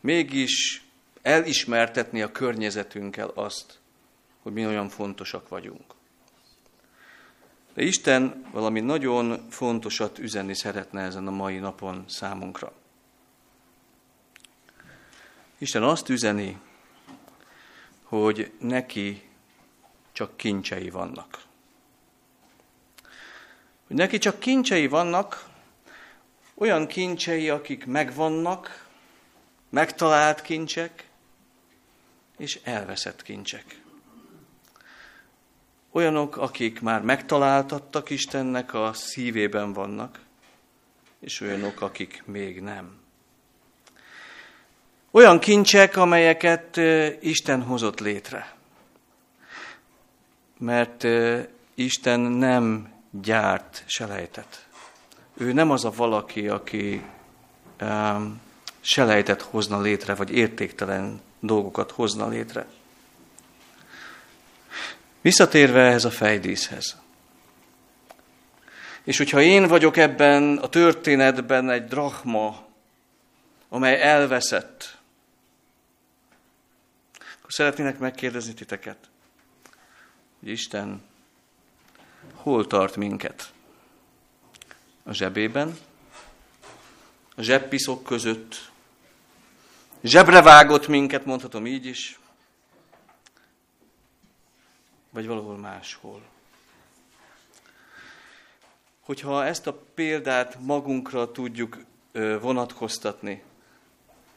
mégis 0.00 0.84
elismertetni 1.22 2.22
a 2.22 2.32
környezetünkkel 2.32 3.28
azt, 3.28 3.78
hogy 4.42 4.52
mi 4.52 4.66
olyan 4.66 4.88
fontosak 4.88 5.48
vagyunk. 5.48 5.94
De 7.74 7.82
Isten 7.82 8.44
valami 8.52 8.80
nagyon 8.80 9.50
fontosat 9.50 10.18
üzenni 10.18 10.54
szeretne 10.54 11.00
ezen 11.00 11.26
a 11.26 11.30
mai 11.30 11.58
napon 11.58 12.04
számunkra. 12.08 12.72
Isten 15.58 15.82
azt 15.82 16.08
üzeni, 16.08 16.58
hogy 18.02 18.52
neki 18.58 19.28
csak 20.12 20.36
kincsei 20.36 20.90
vannak. 20.90 21.50
Hogy 23.92 24.00
neki 24.00 24.18
csak 24.18 24.38
kincsei 24.38 24.86
vannak, 24.88 25.44
olyan 26.54 26.86
kincsei, 26.86 27.48
akik 27.48 27.86
megvannak, 27.86 28.86
megtalált 29.68 30.42
kincsek, 30.42 31.08
és 32.38 32.60
elveszett 32.64 33.22
kincsek. 33.22 33.82
Olyanok, 35.90 36.36
akik 36.36 36.80
már 36.80 37.02
megtaláltattak 37.02 38.10
Istennek, 38.10 38.74
a 38.74 38.92
szívében 38.92 39.72
vannak, 39.72 40.20
és 41.20 41.40
olyanok, 41.40 41.80
akik 41.80 42.22
még 42.26 42.60
nem. 42.60 43.00
Olyan 45.10 45.38
kincsek, 45.38 45.96
amelyeket 45.96 46.76
Isten 47.20 47.62
hozott 47.62 48.00
létre. 48.00 48.54
Mert 50.58 51.06
Isten 51.74 52.20
nem 52.20 52.91
gyárt 53.20 53.84
selejtet. 53.86 54.66
Ő 55.34 55.52
nem 55.52 55.70
az 55.70 55.84
a 55.84 55.90
valaki, 55.90 56.48
aki 56.48 57.04
um, 57.80 58.40
selejtet 58.80 59.42
hozna 59.42 59.80
létre, 59.80 60.14
vagy 60.14 60.30
értéktelen 60.30 61.20
dolgokat 61.40 61.90
hozna 61.90 62.28
létre. 62.28 62.66
Visszatérve 65.20 65.80
ehhez 65.80 66.04
a 66.04 66.10
fejdíszhez. 66.10 67.00
És 69.02 69.16
hogyha 69.16 69.40
én 69.40 69.66
vagyok 69.66 69.96
ebben 69.96 70.56
a 70.56 70.68
történetben 70.68 71.70
egy 71.70 71.84
drachma, 71.84 72.66
amely 73.68 74.02
elveszett. 74.02 74.98
Akkor 77.38 77.52
szeretnének 77.52 77.98
megkérdezni 77.98 78.54
titeket, 78.54 78.98
hogy 80.40 80.48
Isten 80.48 81.02
hol 82.42 82.66
tart 82.66 82.96
minket? 82.96 83.52
A 85.02 85.12
zsebében, 85.12 85.78
a 87.36 87.42
zsebpiszok 87.42 88.02
között, 88.02 88.70
zsebre 90.00 90.42
vágott 90.42 90.88
minket, 90.88 91.24
mondhatom 91.24 91.66
így 91.66 91.86
is, 91.86 92.18
vagy 95.10 95.26
valahol 95.26 95.56
máshol. 95.56 96.22
Hogyha 99.00 99.44
ezt 99.44 99.66
a 99.66 99.82
példát 99.94 100.58
magunkra 100.60 101.32
tudjuk 101.32 101.78
vonatkoztatni, 102.40 103.42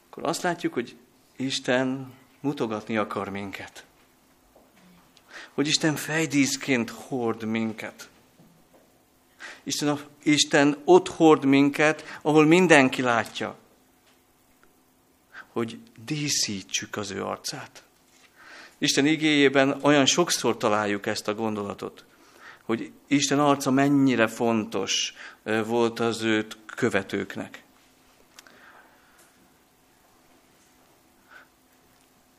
akkor 0.08 0.24
azt 0.24 0.42
látjuk, 0.42 0.72
hogy 0.72 0.96
Isten 1.36 2.12
mutogatni 2.40 2.96
akar 2.96 3.28
minket. 3.28 3.84
Hogy 5.56 5.66
Isten 5.66 5.96
fejdíszként 5.96 6.90
hord 6.90 7.44
minket. 7.44 8.08
Isten, 9.62 9.88
a, 9.88 10.00
Isten 10.22 10.76
ott 10.84 11.08
hord 11.08 11.44
minket, 11.44 12.18
ahol 12.22 12.46
mindenki 12.46 13.02
látja. 13.02 13.56
Hogy 15.48 15.78
díszítsük 16.04 16.96
az 16.96 17.10
ő 17.10 17.24
arcát. 17.24 17.82
Isten 18.78 19.06
igéjében 19.06 19.78
olyan 19.80 20.06
sokszor 20.06 20.56
találjuk 20.56 21.06
ezt 21.06 21.28
a 21.28 21.34
gondolatot, 21.34 22.04
hogy 22.62 22.92
Isten 23.06 23.40
arca 23.40 23.70
mennyire 23.70 24.26
fontos 24.26 25.14
volt 25.64 26.00
az 26.00 26.22
őt 26.22 26.56
követőknek. 26.66 27.62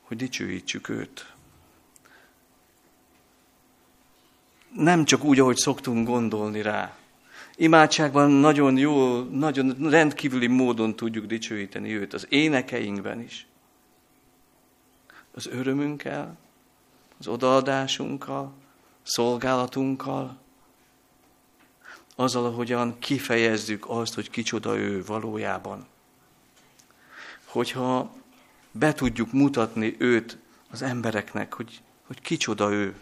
Hogy 0.00 0.16
dicsőítsük 0.16 0.88
őt. 0.88 1.37
Nem 4.78 5.04
csak 5.04 5.24
úgy, 5.24 5.40
ahogy 5.40 5.56
szoktunk 5.56 6.06
gondolni 6.06 6.62
rá. 6.62 6.96
Imádságban 7.56 8.30
nagyon 8.30 8.76
jó, 8.76 9.22
nagyon 9.22 9.76
rendkívüli 9.90 10.46
módon 10.46 10.96
tudjuk 10.96 11.26
dicsőíteni 11.26 11.96
őt, 11.96 12.14
az 12.14 12.26
énekeinkben 12.28 13.20
is 13.20 13.46
az 15.34 15.46
örömünkkel, 15.46 16.36
az 17.18 17.26
odaadásunkkal, 17.26 18.52
szolgálatunkkal, 19.02 20.38
azzal, 22.16 22.44
ahogyan 22.44 22.98
kifejezzük 22.98 23.88
azt, 23.88 24.14
hogy 24.14 24.30
kicsoda 24.30 24.76
ő 24.76 25.04
valójában. 25.04 25.86
Hogyha 27.44 28.14
be 28.70 28.92
tudjuk 28.92 29.32
mutatni 29.32 29.94
őt 29.98 30.38
az 30.70 30.82
embereknek, 30.82 31.52
hogy, 31.54 31.80
hogy 32.06 32.20
kicsoda 32.20 32.72
ő, 32.72 32.94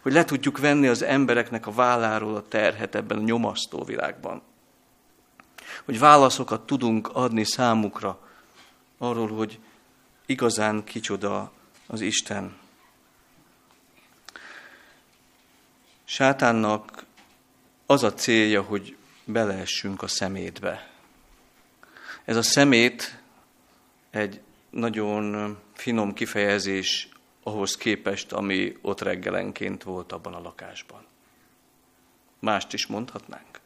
hogy 0.00 0.12
le 0.12 0.24
tudjuk 0.24 0.58
venni 0.58 0.86
az 0.86 1.02
embereknek 1.02 1.66
a 1.66 1.72
válláról 1.72 2.36
a 2.36 2.48
terhet 2.48 2.94
ebben 2.94 3.18
a 3.18 3.22
nyomasztó 3.22 3.84
világban. 3.84 4.42
Hogy 5.84 5.98
válaszokat 5.98 6.66
tudunk 6.66 7.08
adni 7.12 7.44
számukra 7.44 8.28
arról, 8.98 9.28
hogy 9.28 9.58
igazán 10.26 10.84
kicsoda 10.84 11.52
az 11.86 12.00
Isten. 12.00 12.56
Sátánnak 16.04 17.04
az 17.86 18.02
a 18.02 18.14
célja, 18.14 18.62
hogy 18.62 18.96
beleessünk 19.24 20.02
a 20.02 20.08
szemétbe. 20.08 20.90
Ez 22.24 22.36
a 22.36 22.42
szemét 22.42 23.22
egy 24.10 24.40
nagyon 24.70 25.56
finom 25.74 26.14
kifejezés 26.14 27.08
ahhoz 27.48 27.76
képest, 27.76 28.32
ami 28.32 28.76
ott 28.80 29.00
reggelenként 29.00 29.82
volt 29.82 30.12
abban 30.12 30.34
a 30.34 30.40
lakásban. 30.40 31.06
Mást 32.38 32.72
is 32.72 32.86
mondhatnánk. 32.86 33.60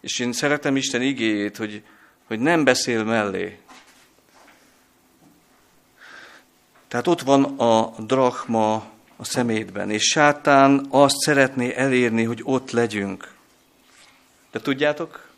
És 0.00 0.18
én 0.18 0.32
szeretem 0.32 0.76
Isten 0.76 1.02
igéjét, 1.02 1.56
hogy, 1.56 1.82
hogy 2.24 2.38
nem 2.38 2.64
beszél 2.64 3.04
mellé, 3.04 3.58
Tehát 6.88 7.06
ott 7.06 7.20
van 7.20 7.44
a 7.44 7.94
drachma 7.98 8.74
a 9.16 9.24
szemétben, 9.24 9.90
és 9.90 10.02
sátán 10.02 10.86
azt 10.90 11.16
szeretné 11.16 11.74
elérni, 11.74 12.24
hogy 12.24 12.40
ott 12.44 12.70
legyünk. 12.70 13.34
De 14.50 14.60
tudjátok, 14.60 15.30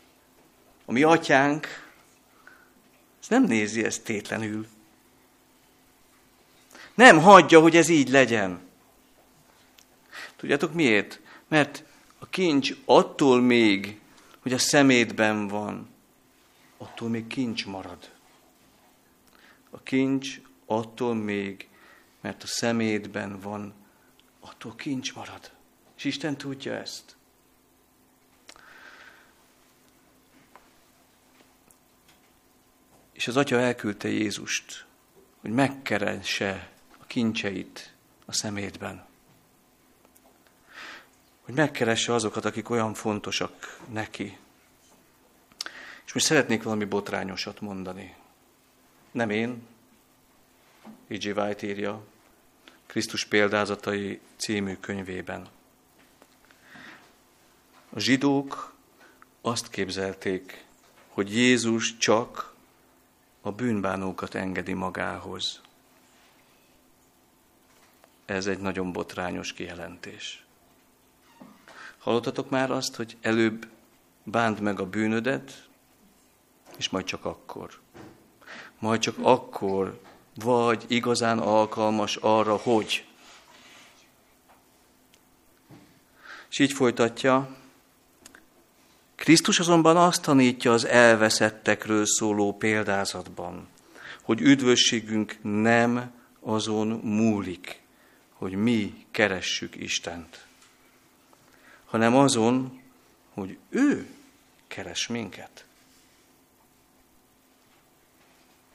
a 0.85 0.91
mi 0.91 1.03
atyánk 1.03 1.67
ez 3.21 3.27
nem 3.27 3.43
nézi 3.43 3.83
ezt 3.83 4.03
tétlenül. 4.03 4.67
Nem 7.01 7.19
hagyja, 7.19 7.59
hogy 7.59 7.75
ez 7.75 7.89
így 7.89 8.09
legyen. 8.09 8.59
Tudjátok 10.35 10.73
miért? 10.73 11.19
Mert 11.47 11.83
a 12.19 12.29
kincs 12.29 12.73
attól 12.85 13.41
még, 13.41 13.99
hogy 14.39 14.53
a 14.53 14.57
szemétben 14.57 15.47
van, 15.47 15.89
attól 16.77 17.09
még 17.09 17.27
kincs 17.27 17.65
marad. 17.65 18.09
A 19.69 19.81
kincs 19.81 20.41
attól 20.65 21.15
még, 21.15 21.67
mert 22.21 22.43
a 22.43 22.47
szemétben 22.47 23.39
van, 23.39 23.73
attól 24.39 24.75
kincs 24.75 25.13
marad. 25.13 25.51
És 25.97 26.03
Isten 26.03 26.37
tudja 26.37 26.73
ezt. 26.73 27.15
És 33.11 33.27
az 33.27 33.37
atya 33.37 33.59
elküldte 33.59 34.07
Jézust, 34.07 34.85
hogy 35.39 35.51
megkeresse 35.51 36.71
kincseit 37.11 37.93
a 38.25 38.33
szemétben. 38.33 39.05
Hogy 41.41 41.53
megkeresse 41.53 42.13
azokat, 42.13 42.45
akik 42.45 42.69
olyan 42.69 42.93
fontosak 42.93 43.79
neki. 43.89 44.37
És 46.05 46.13
most 46.13 46.25
szeretnék 46.25 46.63
valami 46.63 46.85
botrányosat 46.85 47.61
mondani. 47.61 48.15
Nem 49.11 49.29
én, 49.29 49.67
E.G. 51.07 51.37
White 51.37 51.67
írja 51.67 52.03
Krisztus 52.85 53.25
példázatai 53.25 54.19
című 54.35 54.75
könyvében. 54.75 55.47
A 57.89 57.99
zsidók 57.99 58.73
azt 59.41 59.69
képzelték, 59.69 60.65
hogy 61.07 61.35
Jézus 61.35 61.97
csak 61.97 62.53
a 63.41 63.51
bűnbánókat 63.51 64.35
engedi 64.35 64.73
magához. 64.73 65.61
Ez 68.31 68.47
egy 68.47 68.59
nagyon 68.59 68.91
botrányos 68.91 69.53
kijelentés. 69.53 70.45
Hallottatok 71.97 72.49
már 72.49 72.71
azt, 72.71 72.95
hogy 72.95 73.17
előbb 73.21 73.67
bánt 74.23 74.59
meg 74.59 74.79
a 74.79 74.85
bűnödet, 74.85 75.67
és 76.77 76.89
majd 76.89 77.05
csak 77.05 77.25
akkor. 77.25 77.79
Majd 78.79 78.99
csak 78.99 79.15
akkor 79.21 80.01
vagy 80.35 80.83
igazán 80.87 81.39
alkalmas 81.39 82.15
arra, 82.15 82.55
hogy. 82.55 83.05
És 86.49 86.59
így 86.59 86.73
folytatja, 86.73 87.55
Krisztus 89.15 89.59
azonban 89.59 89.97
azt 89.97 90.21
tanítja 90.21 90.71
az 90.71 90.85
elveszettekről 90.85 92.05
szóló 92.05 92.57
példázatban, 92.57 93.67
hogy 94.21 94.41
üdvösségünk 94.41 95.37
nem 95.41 96.11
azon 96.39 96.87
múlik, 96.87 97.80
hogy 98.41 98.53
mi 98.53 99.05
keressük 99.11 99.75
Istent, 99.75 100.45
hanem 101.85 102.15
azon, 102.15 102.81
hogy 103.33 103.57
ő 103.69 104.09
keres 104.67 105.07
minket. 105.07 105.65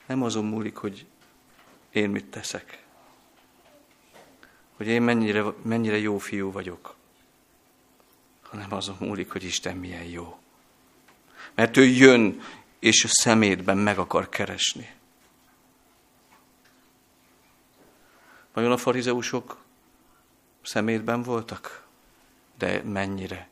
Nem 0.05 0.23
azon 0.23 0.45
múlik, 0.45 0.75
hogy 0.75 1.05
én 1.91 2.09
mit 2.09 2.25
teszek. 2.25 2.83
Hogy 4.75 4.87
én 4.87 5.01
mennyire, 5.01 5.43
mennyire 5.61 5.97
jó 5.97 6.17
fiú 6.17 6.51
vagyok. 6.51 6.95
Hanem 8.41 8.73
azon 8.73 8.97
múlik, 8.99 9.31
hogy 9.31 9.43
Isten 9.43 9.77
milyen 9.77 10.05
jó. 10.05 10.39
Mert 11.53 11.77
ő 11.77 11.83
jön, 11.85 12.41
és 12.79 13.03
a 13.03 13.07
szemétben 13.07 13.77
meg 13.77 13.97
akar 13.97 14.29
keresni. 14.29 14.95
Vajon 18.57 18.71
a 18.71 18.77
farizeusok 18.77 19.57
szemétben 20.61 21.23
voltak? 21.23 21.83
De 22.57 22.81
mennyire? 22.83 23.47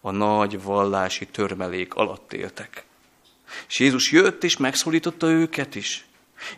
A 0.00 0.10
nagy 0.10 0.62
vallási 0.62 1.26
törmelék 1.26 1.94
alatt 1.94 2.32
éltek. 2.32 2.84
És 3.68 3.78
Jézus 3.78 4.12
jött, 4.12 4.44
és 4.44 4.56
megszólította 4.56 5.26
őket 5.26 5.74
is. 5.74 6.04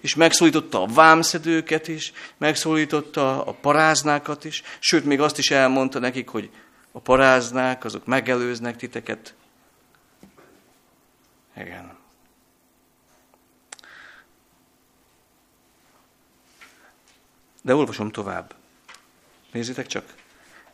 És 0.01 0.15
megszólította 0.15 0.83
a 0.83 0.87
vámszedőket 0.87 1.89
is, 1.89 2.13
megszólította 2.37 3.45
a 3.45 3.53
paráznákat 3.53 4.45
is, 4.45 4.63
sőt, 4.79 5.05
még 5.05 5.21
azt 5.21 5.39
is 5.39 5.51
elmondta 5.51 5.99
nekik, 5.99 6.29
hogy 6.29 6.51
a 6.93 6.99
paráznák, 6.99 7.85
azok 7.85 8.07
megelőznek 8.07 8.77
titeket. 8.77 9.35
Igen. 11.57 12.02
De 17.63 17.75
olvasom 17.75 18.11
tovább. 18.11 18.55
Nézzétek 19.53 19.87
csak. 19.87 20.15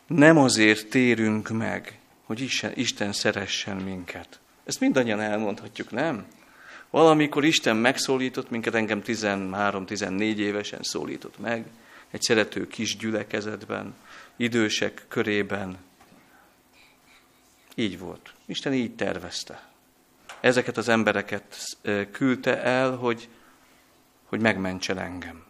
Nem 0.06 0.38
azért 0.38 0.88
térünk 0.88 1.48
meg, 1.48 1.98
hogy 2.24 2.48
Isten, 2.74 3.12
szeressen 3.12 3.76
minket. 3.76 4.40
Ezt 4.64 4.80
mindannyian 4.80 5.20
elmondhatjuk, 5.20 5.90
nem? 5.90 6.26
Valamikor 6.90 7.44
Isten 7.44 7.76
megszólított 7.76 8.50
minket, 8.50 8.74
engem 8.74 9.02
13-14 9.04 10.36
évesen 10.36 10.82
szólított 10.82 11.38
meg, 11.38 11.66
egy 12.10 12.22
szerető 12.22 12.66
kis 12.66 12.96
gyülekezetben, 12.96 13.94
idősek 14.36 15.04
körében. 15.08 15.76
Így 17.74 17.98
volt. 17.98 18.32
Isten 18.46 18.72
így 18.72 18.94
tervezte. 18.94 19.68
Ezeket 20.40 20.76
az 20.76 20.88
embereket 20.88 21.56
küldte 22.10 22.62
el, 22.62 22.96
hogy, 22.96 23.28
hogy 24.24 24.40
megmentsen 24.40 24.98
engem. 24.98 25.47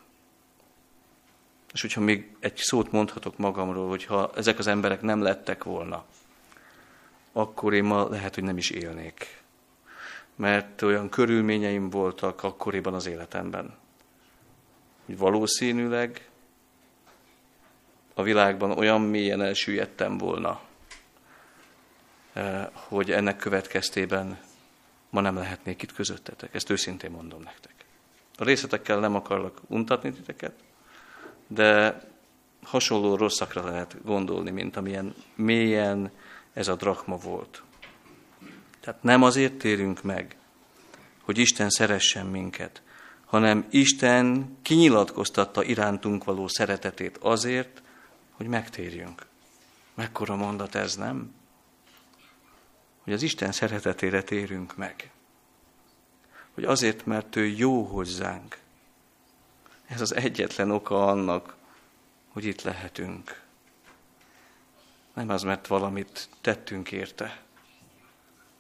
És 1.73 1.81
hogyha 1.81 2.01
még 2.01 2.37
egy 2.41 2.57
szót 2.57 2.93
mondhatok 2.93 3.39
magamról, 3.39 3.89
hogy 3.89 4.05
ha 4.05 4.31
ezek 4.35 4.59
az 4.59 4.67
emberek 4.67 5.01
nem 5.01 5.23
lettek 5.23 5.65
volna, 5.65 6.05
akkor 7.33 7.75
én 7.75 7.85
ma 7.85 8.09
lehet, 8.09 8.35
hogy 8.35 8.45
nem 8.45 8.57
is 8.57 8.71
élnék. 8.71 9.43
Mert 10.37 10.83
olyan 10.83 11.09
körülményeim 11.09 11.91
voltak 11.91 12.43
akkoriban 12.43 12.95
az 12.95 13.07
életemben, 13.07 13.77
hogy 15.07 15.19
valószínűleg 15.19 16.29
a 18.15 18.23
világban 18.23 18.71
olyan 18.71 19.01
mélyen 19.01 19.43
elsüllyedtem 19.43 20.19
volna, 20.19 20.61
eh, 22.33 22.67
hogy 22.73 23.11
ennek 23.11 23.37
következtében 23.37 24.39
ma 25.11 25.21
nem 25.21 25.37
lehetnék 25.37 25.83
itt 25.83 25.93
közöttetek. 25.93 26.55
Ezt 26.55 26.71
őszintén 26.71 27.11
mondom 27.11 27.43
nektek. 27.43 27.75
A 28.37 28.45
részletekkel 28.45 28.99
nem 28.99 29.15
akarlak 29.15 29.61
untatni 29.67 30.13
titeket, 30.13 30.55
de 31.49 32.01
hasonló 32.63 33.17
rosszakra 33.17 33.65
lehet 33.65 33.97
gondolni, 34.05 34.51
mint 34.51 34.77
amilyen 34.77 35.15
mélyen 35.35 36.11
ez 36.53 36.69
a 36.69 36.75
drakma 36.77 37.17
volt. 37.17 37.63
Tehát 38.81 39.03
nem 39.03 39.23
azért 39.23 39.59
térünk 39.59 40.03
meg, 40.03 40.37
hogy 41.23 41.39
Isten 41.39 41.71
szeressen 41.71 42.27
minket, 42.27 42.83
hanem 43.25 43.67
Isten 43.71 44.57
kinyilatkoztatta 44.63 45.63
irántunk 45.63 46.25
való 46.25 46.49
szeretetét 46.49 47.17
azért, 47.17 47.83
hogy 48.33 48.47
megtérjünk. 48.47 49.27
Mekkora 49.95 50.37
mondat 50.37 50.75
ez, 50.75 50.97
nem? 50.97 51.35
Hogy 53.05 53.13
az 53.13 53.23
Isten 53.23 53.53
szeretetére 53.53 54.23
térünk 54.23 54.77
meg. 54.77 55.11
Hogy 56.55 56.65
azért, 56.65 57.07
mert 57.07 57.37
ő 57.37 57.47
jó 57.47 57.83
hozzánk. 57.83 58.59
Ez 59.89 60.01
az 60.01 60.15
egyetlen 60.15 60.71
oka 60.71 61.07
annak, 61.07 61.57
hogy 62.29 62.45
itt 62.45 62.63
lehetünk. 62.63 63.43
Nem 65.15 65.29
az, 65.29 65.43
mert 65.43 65.67
valamit 65.67 66.29
tettünk 66.41 66.93
érte, 66.93 67.43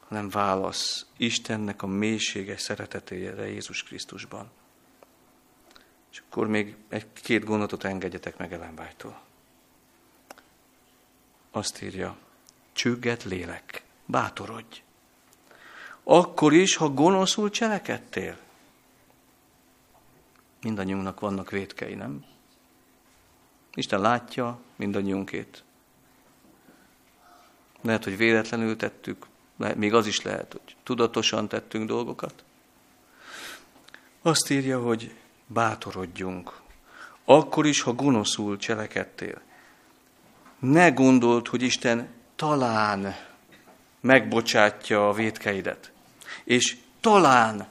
hanem 0.08 0.28
válasz 0.28 1.06
Istennek 1.16 1.82
a 1.82 1.86
mélységes 1.86 2.60
szeretetére 2.60 3.48
Jézus 3.48 3.82
Krisztusban. 3.82 4.50
És 6.12 6.22
akkor 6.26 6.46
még 6.46 6.76
egy-két 6.88 7.44
gondolatot 7.44 7.84
engedjetek 7.84 8.36
meg 8.36 8.52
Ellenbájtól. 8.52 9.20
Azt 11.50 11.82
írja, 11.82 12.16
csügget 12.72 13.24
lélek, 13.24 13.82
bátorodj. 14.06 14.82
Akkor 16.02 16.52
is, 16.52 16.76
ha 16.76 16.88
gonoszul 16.88 17.50
cselekedtél. 17.50 18.38
Mindannyiunknak 20.62 21.20
vannak 21.20 21.50
vétkei, 21.50 21.94
nem? 21.94 22.24
Isten 23.74 24.00
látja 24.00 24.60
mindannyiunkét. 24.76 25.62
Lehet, 27.80 28.04
hogy 28.04 28.16
véletlenül 28.16 28.76
tettük, 28.76 29.26
még 29.74 29.94
az 29.94 30.06
is 30.06 30.22
lehet, 30.22 30.52
hogy 30.52 30.76
tudatosan 30.82 31.48
tettünk 31.48 31.88
dolgokat. 31.88 32.44
Azt 34.22 34.50
írja, 34.50 34.80
hogy 34.80 35.14
bátorodjunk. 35.46 36.60
Akkor 37.24 37.66
is, 37.66 37.80
ha 37.80 37.92
gonoszul 37.92 38.56
cselekedtél. 38.56 39.40
Ne 40.58 40.90
gondold, 40.90 41.48
hogy 41.48 41.62
Isten 41.62 42.08
talán 42.36 43.16
megbocsátja 44.00 45.08
a 45.08 45.12
vétkeidet, 45.12 45.92
és 46.44 46.76
talán 47.00 47.68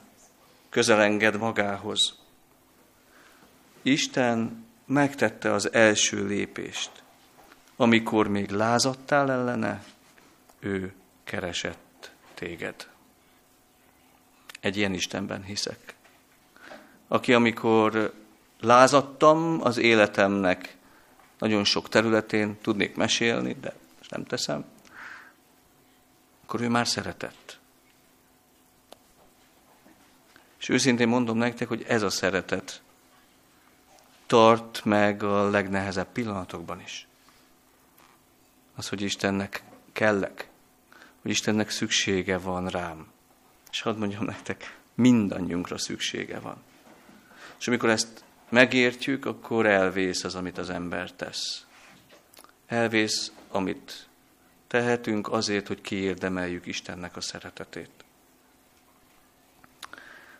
közelenged 0.69 1.37
magához. 1.37 2.15
Isten 3.81 4.65
megtette 4.85 5.53
az 5.53 5.73
első 5.73 6.25
lépést. 6.25 6.91
Amikor 7.75 8.27
még 8.27 8.49
lázadtál 8.49 9.31
ellene, 9.31 9.83
ő 10.59 10.93
keresett 11.23 12.11
téged. 12.33 12.87
Egy 14.59 14.77
ilyen 14.77 14.93
Istenben 14.93 15.43
hiszek. 15.43 15.95
Aki 17.07 17.33
amikor 17.33 18.13
lázadtam 18.59 19.59
az 19.61 19.77
életemnek 19.77 20.77
nagyon 21.39 21.63
sok 21.63 21.89
területén, 21.89 22.57
tudnék 22.61 22.95
mesélni, 22.95 23.55
de 23.61 23.73
nem 24.09 24.25
teszem, 24.25 24.65
akkor 26.43 26.61
ő 26.61 26.69
már 26.69 26.87
szeretett. 26.87 27.59
És 30.59 30.69
őszintén 30.69 31.07
mondom 31.07 31.37
nektek, 31.37 31.67
hogy 31.67 31.83
ez 31.87 32.01
a 32.01 32.09
szeretet 32.09 32.81
tart 34.27 34.85
meg 34.85 35.23
a 35.23 35.49
legnehezebb 35.49 36.07
pillanatokban 36.11 36.81
is. 36.81 37.07
Az, 38.75 38.89
hogy 38.89 39.01
Istennek 39.01 39.63
kellek, 39.91 40.49
hogy 41.21 41.31
Istennek 41.31 41.69
szüksége 41.69 42.37
van 42.37 42.67
rám. 42.67 43.07
És 43.71 43.81
hadd 43.81 43.97
mondjam 43.97 44.23
nektek, 44.23 44.77
mindannyiunkra 44.93 45.77
szüksége 45.77 46.39
van. 46.39 46.63
És 47.59 47.67
amikor 47.67 47.89
ezt 47.89 48.23
megértjük, 48.49 49.25
akkor 49.25 49.65
elvész 49.65 50.23
az, 50.23 50.35
amit 50.35 50.57
az 50.57 50.69
ember 50.69 51.11
tesz. 51.11 51.65
Elvész, 52.67 53.31
amit 53.49 54.07
tehetünk 54.67 55.31
azért, 55.31 55.67
hogy 55.67 55.81
kiérdemeljük 55.81 56.65
Istennek 56.65 57.15
a 57.15 57.21
szeretetét. 57.21 57.89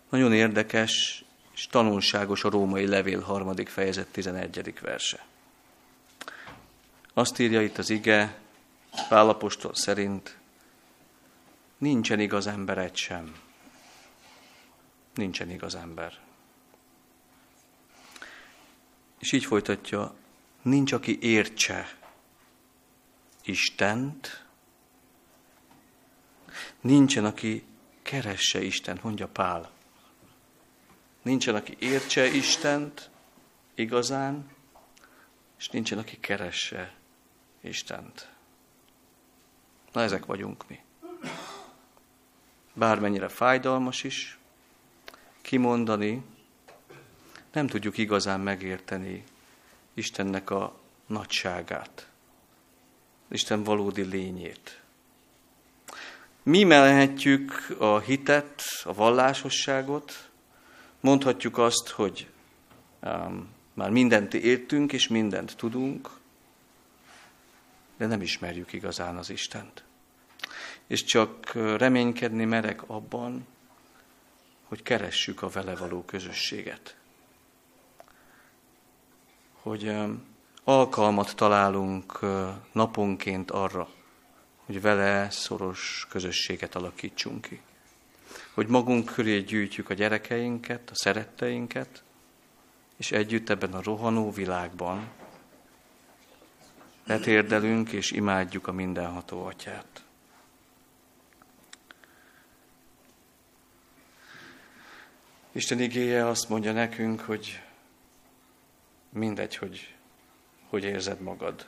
Nagyon 0.08 0.32
érdekes 0.32 1.24
és 1.58 1.66
tanulságos 1.66 2.44
a 2.44 2.50
római 2.50 2.86
levél 2.86 3.20
harmadik 3.20 3.68
fejezet 3.68 4.06
11. 4.06 4.80
verse. 4.80 5.26
Azt 7.12 7.38
írja 7.38 7.62
itt 7.62 7.78
az 7.78 7.90
ige, 7.90 8.38
Pálapostól 9.08 9.74
szerint, 9.74 10.38
nincsen 11.78 12.20
igaz 12.20 12.46
ember 12.46 12.78
egy 12.78 12.96
sem. 12.96 13.36
Nincsen 15.14 15.50
igaz 15.50 15.74
ember. 15.74 16.18
És 19.18 19.32
így 19.32 19.44
folytatja, 19.44 20.14
nincs, 20.62 20.92
aki 20.92 21.18
értse 21.20 21.96
Istent, 23.44 24.44
nincsen, 26.80 27.24
aki 27.24 27.64
keresse 28.02 28.62
Istent, 28.62 29.02
mondja 29.02 29.28
Pál. 29.28 29.76
Nincsen, 31.28 31.54
aki 31.54 31.76
értse 31.78 32.26
Istent 32.26 33.10
igazán, 33.74 34.50
és 35.58 35.68
nincsen, 35.68 35.98
aki 35.98 36.18
keresse 36.20 36.94
Istent. 37.60 38.28
Na, 39.92 40.00
ezek 40.00 40.26
vagyunk 40.26 40.68
mi. 40.68 40.80
Bármennyire 42.74 43.28
fájdalmas 43.28 44.04
is, 44.04 44.38
kimondani, 45.40 46.22
nem 47.52 47.66
tudjuk 47.66 47.98
igazán 47.98 48.40
megérteni 48.40 49.24
Istennek 49.94 50.50
a 50.50 50.78
nagyságát, 51.06 52.08
Isten 53.30 53.62
valódi 53.62 54.02
lényét. 54.02 54.80
Mi 56.42 56.64
melhetjük 56.64 57.76
a 57.78 57.98
hitet, 57.98 58.62
a 58.84 58.94
vallásosságot, 58.94 60.27
mondhatjuk 61.00 61.58
azt, 61.58 61.88
hogy 61.88 62.28
um, 63.02 63.48
már 63.74 63.90
mindent 63.90 64.34
értünk 64.34 64.92
és 64.92 65.08
mindent 65.08 65.56
tudunk, 65.56 66.10
de 67.96 68.06
nem 68.06 68.20
ismerjük 68.20 68.72
igazán 68.72 69.16
az 69.16 69.30
Istent. 69.30 69.84
És 70.86 71.04
csak 71.04 71.52
reménykedni 71.54 72.44
merek 72.44 72.82
abban, 72.86 73.46
hogy 74.64 74.82
keressük 74.82 75.42
a 75.42 75.48
vele 75.48 75.76
való 75.76 76.02
közösséget 76.04 76.98
hogy 79.68 79.94
alkalmat 80.64 81.36
találunk 81.36 82.20
naponként 82.72 83.50
arra, 83.50 83.88
hogy 84.66 84.80
vele 84.80 85.30
szoros 85.30 86.06
közösséget 86.10 86.74
alakítsunk 86.74 87.40
ki. 87.40 87.60
Hogy 88.58 88.66
magunk 88.66 89.12
köré 89.12 89.40
gyűjtjük 89.40 89.90
a 89.90 89.94
gyerekeinket, 89.94 90.90
a 90.90 90.94
szeretteinket, 90.94 92.02
és 92.96 93.12
együtt 93.12 93.48
ebben 93.48 93.72
a 93.72 93.82
rohanó 93.82 94.30
világban 94.30 95.08
letérdelünk 97.06 97.92
és 97.92 98.10
imádjuk 98.10 98.66
a 98.66 98.72
mindenható 98.72 99.44
atyát. 99.44 100.04
Isten 105.52 105.80
igéje 105.80 106.26
azt 106.26 106.48
mondja 106.48 106.72
nekünk, 106.72 107.20
hogy 107.20 107.62
mindegy, 109.08 109.56
hogy 109.56 109.94
hogy 110.68 110.84
érzed 110.84 111.20
magad. 111.20 111.66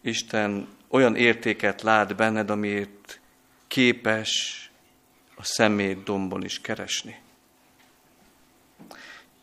Isten 0.00 0.68
olyan 0.88 1.16
értéket 1.16 1.82
lát 1.82 2.16
benned, 2.16 2.50
amiért 2.50 3.20
képes 3.66 4.62
a 5.38 5.44
szemét 5.44 6.02
dombon 6.02 6.44
is 6.44 6.60
keresni. 6.60 7.20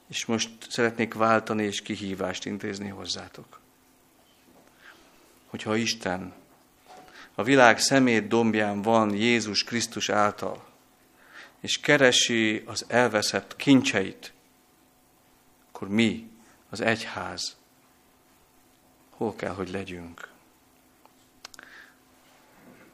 És 0.08 0.26
most 0.26 0.50
szeretnék 0.70 1.14
váltani 1.14 1.64
és 1.64 1.82
kihívást 1.82 2.46
intézni 2.46 2.88
hozzátok. 2.88 3.60
Hogyha 5.46 5.76
Isten 5.76 6.34
a 7.36 7.44
világ 7.44 7.80
szemét 7.80 8.28
dombján 8.28 8.82
van 8.82 9.14
Jézus 9.14 9.64
Krisztus 9.64 10.10
által, 10.10 10.66
és 11.60 11.80
keresi 11.80 12.64
az 12.66 12.86
elveszett 12.88 13.56
kincseit, 13.56 14.34
akkor 15.68 15.88
mi, 15.88 16.30
az 16.70 16.82
egyház, 16.82 17.56
hol 19.10 19.36
kell, 19.36 19.54
hogy 19.54 19.70
legyünk? 19.70 20.30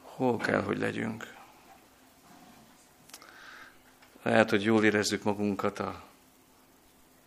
Hol 0.02 0.36
kell, 0.36 0.62
hogy 0.62 0.78
legyünk? 0.78 1.41
Lehet, 4.22 4.50
hogy 4.50 4.62
jól 4.62 4.84
érezzük 4.84 5.22
magunkat 5.22 5.78
a, 5.78 6.02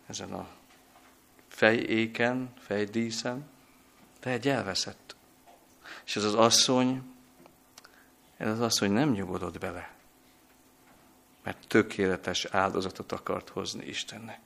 ezen 0.06 0.32
a 0.32 0.48
fejéken, 1.48 2.52
fejdíszen, 2.58 3.48
de 4.20 4.30
egy 4.30 4.48
elveszett. 4.48 5.16
És 6.04 6.16
ez 6.16 6.24
az 6.24 6.34
asszony, 6.34 7.02
ez 8.36 8.48
az 8.48 8.60
asszony 8.60 8.90
nem 8.90 9.10
nyugodott 9.10 9.58
bele, 9.58 9.94
mert 11.42 11.66
tökéletes 11.68 12.44
áldozatot 12.44 13.12
akart 13.12 13.48
hozni 13.48 13.86
Istennek. 13.86 14.40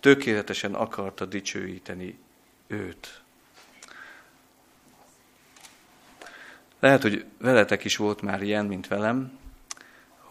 Tökéletesen 0.00 0.74
akarta 0.74 1.24
dicsőíteni 1.24 2.18
őt. 2.66 3.22
Lehet, 6.78 7.02
hogy 7.02 7.24
veletek 7.38 7.84
is 7.84 7.96
volt 7.96 8.20
már 8.20 8.42
ilyen, 8.42 8.66
mint 8.66 8.88
velem, 8.88 9.38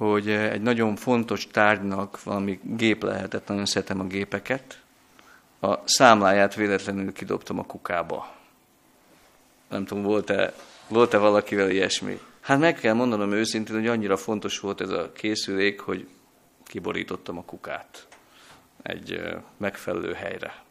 hogy 0.07 0.29
egy 0.29 0.61
nagyon 0.61 0.95
fontos 0.95 1.47
tárgynak 1.47 2.23
valami 2.23 2.59
gép 2.63 3.03
lehetett, 3.03 3.47
nagyon 3.47 3.65
szeretem 3.65 3.99
a 3.99 4.03
gépeket, 4.03 4.81
a 5.59 5.87
számláját 5.87 6.55
véletlenül 6.55 7.13
kidobtam 7.13 7.59
a 7.59 7.65
kukába. 7.65 8.35
Nem 9.69 9.85
tudom, 9.85 10.03
volt-e, 10.03 10.53
volt-e 10.87 11.17
valakivel 11.17 11.69
ilyesmi? 11.69 12.19
Hát 12.39 12.59
meg 12.59 12.75
kell 12.75 12.93
mondanom 12.93 13.31
őszintén, 13.31 13.75
hogy 13.75 13.87
annyira 13.87 14.17
fontos 14.17 14.59
volt 14.59 14.81
ez 14.81 14.89
a 14.89 15.11
készülék, 15.11 15.79
hogy 15.79 16.07
kiborítottam 16.63 17.37
a 17.37 17.43
kukát 17.43 18.07
egy 18.81 19.21
megfelelő 19.57 20.13
helyre. 20.13 20.63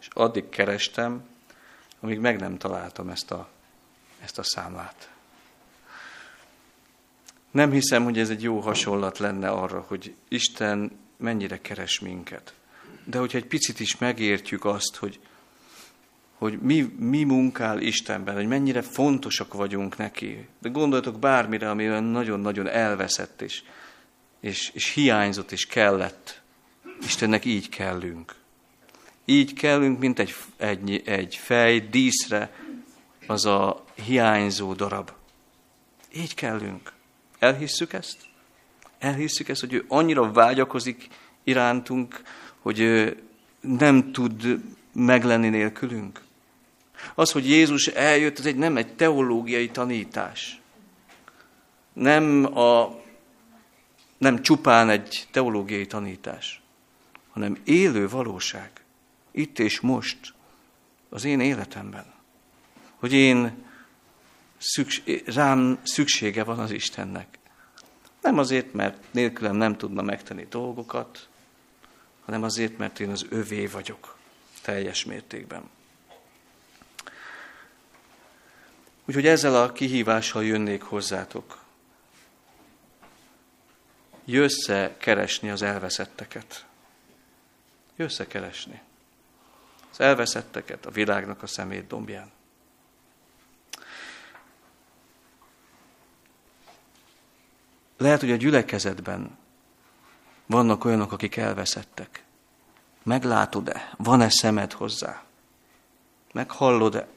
És 0.00 0.08
addig 0.12 0.48
kerestem, 0.48 1.28
amíg 2.00 2.18
meg 2.18 2.40
nem 2.40 2.58
találtam 2.58 3.08
ezt 3.08 3.30
a, 3.30 3.48
ezt 4.22 4.38
a 4.38 4.42
számlát. 4.42 5.14
Nem 7.56 7.70
hiszem, 7.70 8.04
hogy 8.04 8.18
ez 8.18 8.30
egy 8.30 8.42
jó 8.42 8.60
hasonlat 8.60 9.18
lenne 9.18 9.48
arra, 9.48 9.84
hogy 9.88 10.14
Isten 10.28 10.98
mennyire 11.16 11.60
keres 11.60 12.00
minket. 12.00 12.54
De 13.04 13.18
hogyha 13.18 13.38
egy 13.38 13.46
picit 13.46 13.80
is 13.80 13.98
megértjük 13.98 14.64
azt, 14.64 14.96
hogy, 14.96 15.20
hogy 16.34 16.58
mi, 16.60 16.94
mi 16.98 17.24
munkál 17.24 17.80
Istenben, 17.80 18.34
hogy 18.34 18.46
mennyire 18.46 18.82
fontosak 18.82 19.54
vagyunk 19.54 19.96
neki. 19.96 20.48
De 20.60 20.68
gondoljatok 20.68 21.18
bármire, 21.18 21.70
ami 21.70 21.84
nagyon-nagyon 21.84 22.68
elveszett, 22.68 23.42
és, 23.42 23.62
és, 24.40 24.70
és 24.74 24.92
hiányzott, 24.92 25.52
és 25.52 25.66
kellett. 25.66 26.42
Istennek 27.02 27.44
így 27.44 27.68
kellünk. 27.68 28.34
Így 29.24 29.52
kellünk, 29.52 29.98
mint 29.98 30.18
egy, 30.18 30.34
egy, 30.56 31.02
egy 31.04 31.34
fej 31.34 31.78
díszre 31.78 32.54
az 33.26 33.44
a 33.44 33.84
hiányzó 33.94 34.72
darab. 34.72 35.10
Így 36.14 36.34
kellünk. 36.34 36.94
Elhisszük 37.38 37.92
ezt? 37.92 38.16
Elhisszük 38.98 39.48
ezt, 39.48 39.60
hogy 39.60 39.72
ő 39.72 39.84
annyira 39.88 40.32
vágyakozik 40.32 41.08
irántunk, 41.44 42.22
hogy 42.58 43.10
nem 43.60 44.12
tud 44.12 44.60
meglenni 44.92 45.48
nélkülünk? 45.48 46.20
Az, 47.14 47.32
hogy 47.32 47.48
Jézus 47.48 47.86
eljött, 47.86 48.38
ez 48.38 48.46
egy, 48.46 48.56
nem 48.56 48.76
egy 48.76 48.94
teológiai 48.94 49.68
tanítás. 49.68 50.60
Nem, 51.92 52.56
a, 52.58 53.00
nem 54.18 54.42
csupán 54.42 54.88
egy 54.88 55.26
teológiai 55.30 55.86
tanítás, 55.86 56.60
hanem 57.32 57.60
élő 57.64 58.08
valóság. 58.08 58.70
Itt 59.30 59.58
és 59.58 59.80
most, 59.80 60.34
az 61.08 61.24
én 61.24 61.40
életemben. 61.40 62.04
Hogy 62.96 63.12
én 63.12 63.64
szükség, 64.58 65.28
rám 65.28 65.78
szüksége 65.82 66.44
van 66.44 66.58
az 66.58 66.70
Istennek. 66.70 67.38
Nem 68.22 68.38
azért, 68.38 68.72
mert 68.72 69.12
nélkülem 69.12 69.56
nem 69.56 69.76
tudna 69.76 70.02
megtenni 70.02 70.46
dolgokat, 70.50 71.28
hanem 72.24 72.42
azért, 72.42 72.78
mert 72.78 73.00
én 73.00 73.10
az 73.10 73.26
övé 73.28 73.66
vagyok 73.66 74.16
teljes 74.62 75.04
mértékben. 75.04 75.70
Úgyhogy 79.04 79.26
ezzel 79.26 79.62
a 79.62 79.72
kihívással 79.72 80.44
jönnék 80.44 80.82
hozzátok. 80.82 81.64
Jössze 84.24 84.96
keresni 84.98 85.50
az 85.50 85.62
elveszetteket. 85.62 86.66
Jössze 87.96 88.26
keresni. 88.26 88.80
Az 89.90 90.00
elveszetteket 90.00 90.86
a 90.86 90.90
világnak 90.90 91.42
a 91.42 91.46
szemét 91.46 91.86
dombján. 91.86 92.30
Lehet, 97.96 98.20
hogy 98.20 98.30
a 98.30 98.36
gyülekezetben 98.36 99.38
vannak 100.46 100.84
olyanok, 100.84 101.12
akik 101.12 101.36
elveszettek. 101.36 102.24
Meglátod-e? 103.02 103.92
Van-e 103.96 104.28
szemed 104.28 104.72
hozzá? 104.72 105.22
Meghallod-e 106.32 107.08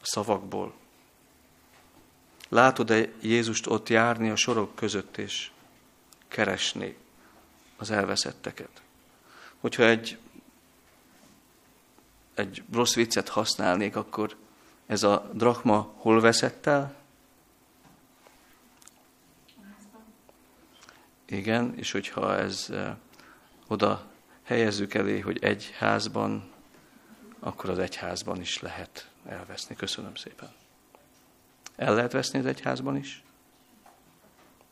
a 0.00 0.06
szavakból? 0.06 0.74
Látod-e 2.48 3.08
Jézust 3.20 3.66
ott 3.66 3.88
járni 3.88 4.30
a 4.30 4.36
sorok 4.36 4.74
között 4.74 5.16
és 5.16 5.50
keresni 6.28 6.96
az 7.76 7.90
elveszetteket? 7.90 8.82
Hogyha 9.60 9.82
egy, 9.82 10.18
egy 12.34 12.62
rossz 12.72 12.94
viccet 12.94 13.28
használnék, 13.28 13.96
akkor 13.96 14.36
ez 14.86 15.02
a 15.02 15.30
drachma 15.32 15.92
hol 15.96 16.20
veszett 16.20 16.66
el? 16.66 17.01
Igen, 21.32 21.74
és 21.76 21.90
hogyha 21.92 22.36
ez 22.36 22.72
oda 23.66 24.10
helyezzük 24.42 24.94
elé, 24.94 25.20
hogy 25.20 25.38
egy 25.42 25.74
házban, 25.78 26.50
akkor 27.40 27.70
az 27.70 27.78
egyházban 27.78 28.40
is 28.40 28.60
lehet 28.60 29.10
elveszni. 29.26 29.76
Köszönöm 29.76 30.14
szépen. 30.14 30.52
El 31.76 31.94
lehet 31.94 32.12
veszni 32.12 32.38
az 32.38 32.46
egyházban 32.46 32.96
is? 32.96 33.22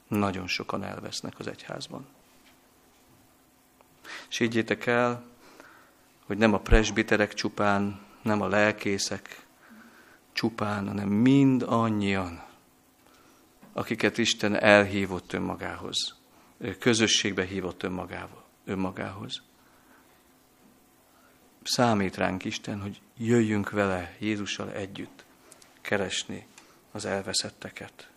Nagyon 0.08 0.46
sokan 0.46 0.84
elvesznek 0.84 1.38
az 1.38 1.46
egyházban. 1.46 2.06
És 4.28 4.38
higgyétek 4.38 4.86
el, 4.86 5.24
hogy 6.26 6.38
nem 6.38 6.54
a 6.54 6.60
presbiterek 6.60 7.34
csupán, 7.34 8.00
nem 8.22 8.40
a 8.40 8.48
lelkészek 8.48 9.46
csupán, 10.32 10.86
hanem 10.86 11.08
mind 11.08 11.62
annyian, 11.62 12.44
akiket 13.72 14.18
Isten 14.18 14.54
elhívott 14.54 15.32
önmagához 15.32 16.18
közösségbe 16.78 17.44
hívott 17.44 17.82
önmagával, 17.82 18.44
önmagához. 18.64 19.42
Számít 21.62 22.16
ránk 22.16 22.44
Isten, 22.44 22.80
hogy 22.80 23.00
jöjjünk 23.16 23.70
vele 23.70 24.16
Jézussal 24.18 24.72
együtt 24.72 25.24
keresni 25.80 26.46
az 26.92 27.04
elveszetteket. 27.04 28.10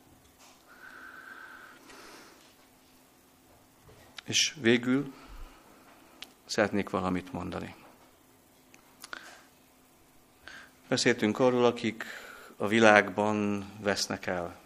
És 4.24 4.56
végül 4.62 5.14
szeretnék 6.46 6.90
valamit 6.90 7.34
mondani. 7.34 7.76
Beszéltünk 10.88 11.40
arról, 11.40 11.66
akik 11.66 12.04
a 12.58 12.68
világban 12.68 13.66
vesznek 13.80 14.26
el. 14.26 14.60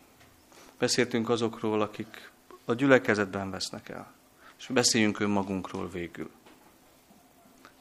Beszéltünk 0.78 1.30
azokról, 1.30 1.82
akik 1.82 2.32
a 2.70 2.74
gyülekezetben 2.74 3.50
vesznek 3.50 3.90
el. 3.90 4.14
És 4.58 4.68
beszéljünk 4.68 5.20
önmagunkról 5.20 5.90
végül. 5.90 6.30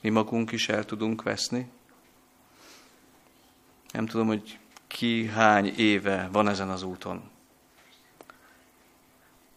mi 0.00 0.08
magunk 0.08 0.52
is 0.52 0.68
el 0.68 0.84
tudunk 0.84 1.22
veszni. 1.22 1.70
Nem 3.92 4.06
tudom, 4.06 4.26
hogy 4.26 4.58
ki 4.86 5.26
hány 5.26 5.66
éve 5.66 6.28
van 6.32 6.48
ezen 6.48 6.68
az 6.68 6.82
úton. 6.82 7.30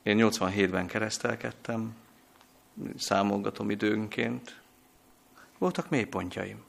Én 0.03 0.17
87-ben 0.19 0.87
keresztelkedtem, 0.87 1.95
számolgatom 2.97 3.69
időnként. 3.69 4.61
Voltak 5.57 5.89
mélypontjaim. 5.89 6.63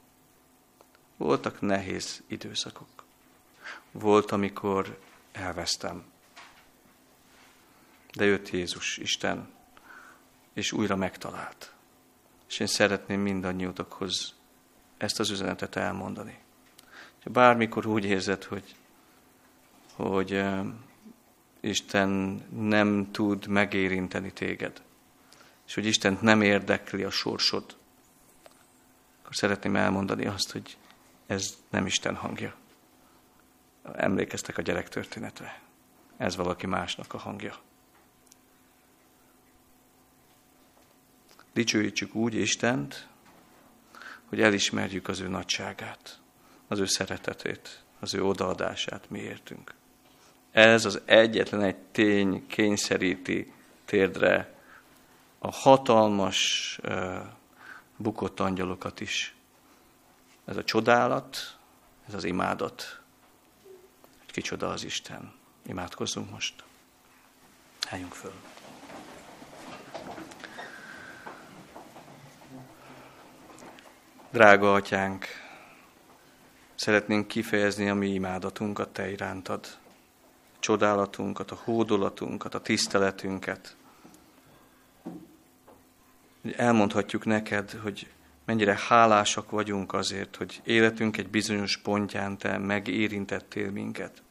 Voltak 1.17 1.61
nehéz 1.61 2.23
időszakok. 2.27 3.03
Volt, 3.91 4.31
amikor 4.31 4.99
elvesztem. 5.31 6.10
De 8.13 8.25
jött 8.25 8.49
Jézus, 8.49 8.97
Isten, 8.97 9.49
és 10.53 10.71
újra 10.71 10.95
megtalált. 10.95 11.73
És 12.47 12.59
én 12.59 12.67
szeretném 12.67 13.21
mindannyiutokhoz 13.21 14.33
ezt 14.97 15.19
az 15.19 15.29
üzenetet 15.29 15.75
elmondani. 15.75 16.39
Ha 17.23 17.29
bármikor 17.29 17.85
úgy 17.85 18.05
érzed, 18.05 18.43
hogy, 18.43 18.75
hogy 19.93 20.43
Isten 21.59 22.09
nem 22.49 23.11
tud 23.11 23.47
megérinteni 23.47 24.31
téged, 24.31 24.81
és 25.67 25.73
hogy 25.73 25.85
Isten 25.85 26.17
nem 26.21 26.41
érdekli 26.41 27.03
a 27.03 27.09
sorsod, 27.09 27.77
akkor 29.21 29.35
szeretném 29.35 29.75
elmondani 29.75 30.25
azt, 30.25 30.51
hogy 30.51 30.77
ez 31.27 31.57
nem 31.69 31.85
Isten 31.85 32.15
hangja. 32.15 32.55
Emlékeztek 33.95 34.57
a 34.57 34.61
gyerek 34.61 34.89
történetre. 34.89 35.61
Ez 36.17 36.35
valaki 36.35 36.67
másnak 36.67 37.13
a 37.13 37.17
hangja. 37.17 37.55
Dicsőítsük 41.53 42.15
úgy 42.15 42.33
Istent, 42.33 43.07
hogy 44.25 44.41
elismerjük 44.41 45.07
az 45.07 45.19
ő 45.19 45.27
nagyságát, 45.27 46.19
az 46.67 46.79
ő 46.79 46.85
szeretetét, 46.85 47.83
az 47.99 48.13
ő 48.13 48.25
odaadását 48.25 49.09
mi 49.09 49.19
értünk. 49.19 49.73
Ez 50.51 50.85
az 50.85 51.01
egyetlen 51.05 51.61
egy 51.61 51.77
tény 51.77 52.47
kényszeríti 52.47 53.53
térdre 53.85 54.55
a 55.39 55.51
hatalmas 55.51 56.79
bukott 57.97 58.39
angyalokat 58.39 58.99
is. 58.99 59.35
Ez 60.45 60.57
a 60.57 60.63
csodálat, 60.63 61.57
ez 62.07 62.13
az 62.13 62.23
imádat, 62.23 63.01
hogy 64.19 64.31
kicsoda 64.31 64.69
az 64.69 64.83
Isten. 64.83 65.33
Imádkozzunk 65.65 66.29
most. 66.31 66.63
Álljunk 67.89 68.13
föl. 68.13 68.33
Drága 74.31 74.73
atyánk, 74.73 75.25
szeretnénk 76.75 77.27
kifejezni 77.27 77.89
a 77.89 77.93
mi 77.93 78.07
imádatunkat 78.07 78.89
te 78.89 79.11
irántad. 79.11 79.67
Csodálatunkat, 80.59 81.51
a 81.51 81.59
hódolatunkat, 81.63 82.55
a 82.55 82.61
tiszteletünket. 82.61 83.75
Elmondhatjuk 86.55 87.25
neked, 87.25 87.71
hogy 87.71 88.07
mennyire 88.45 88.79
hálásak 88.87 89.49
vagyunk 89.49 89.93
azért, 89.93 90.35
hogy 90.35 90.61
életünk 90.63 91.17
egy 91.17 91.29
bizonyos 91.29 91.77
pontján 91.77 92.37
te 92.37 92.57
megérintettél 92.57 93.71
minket. 93.71 94.23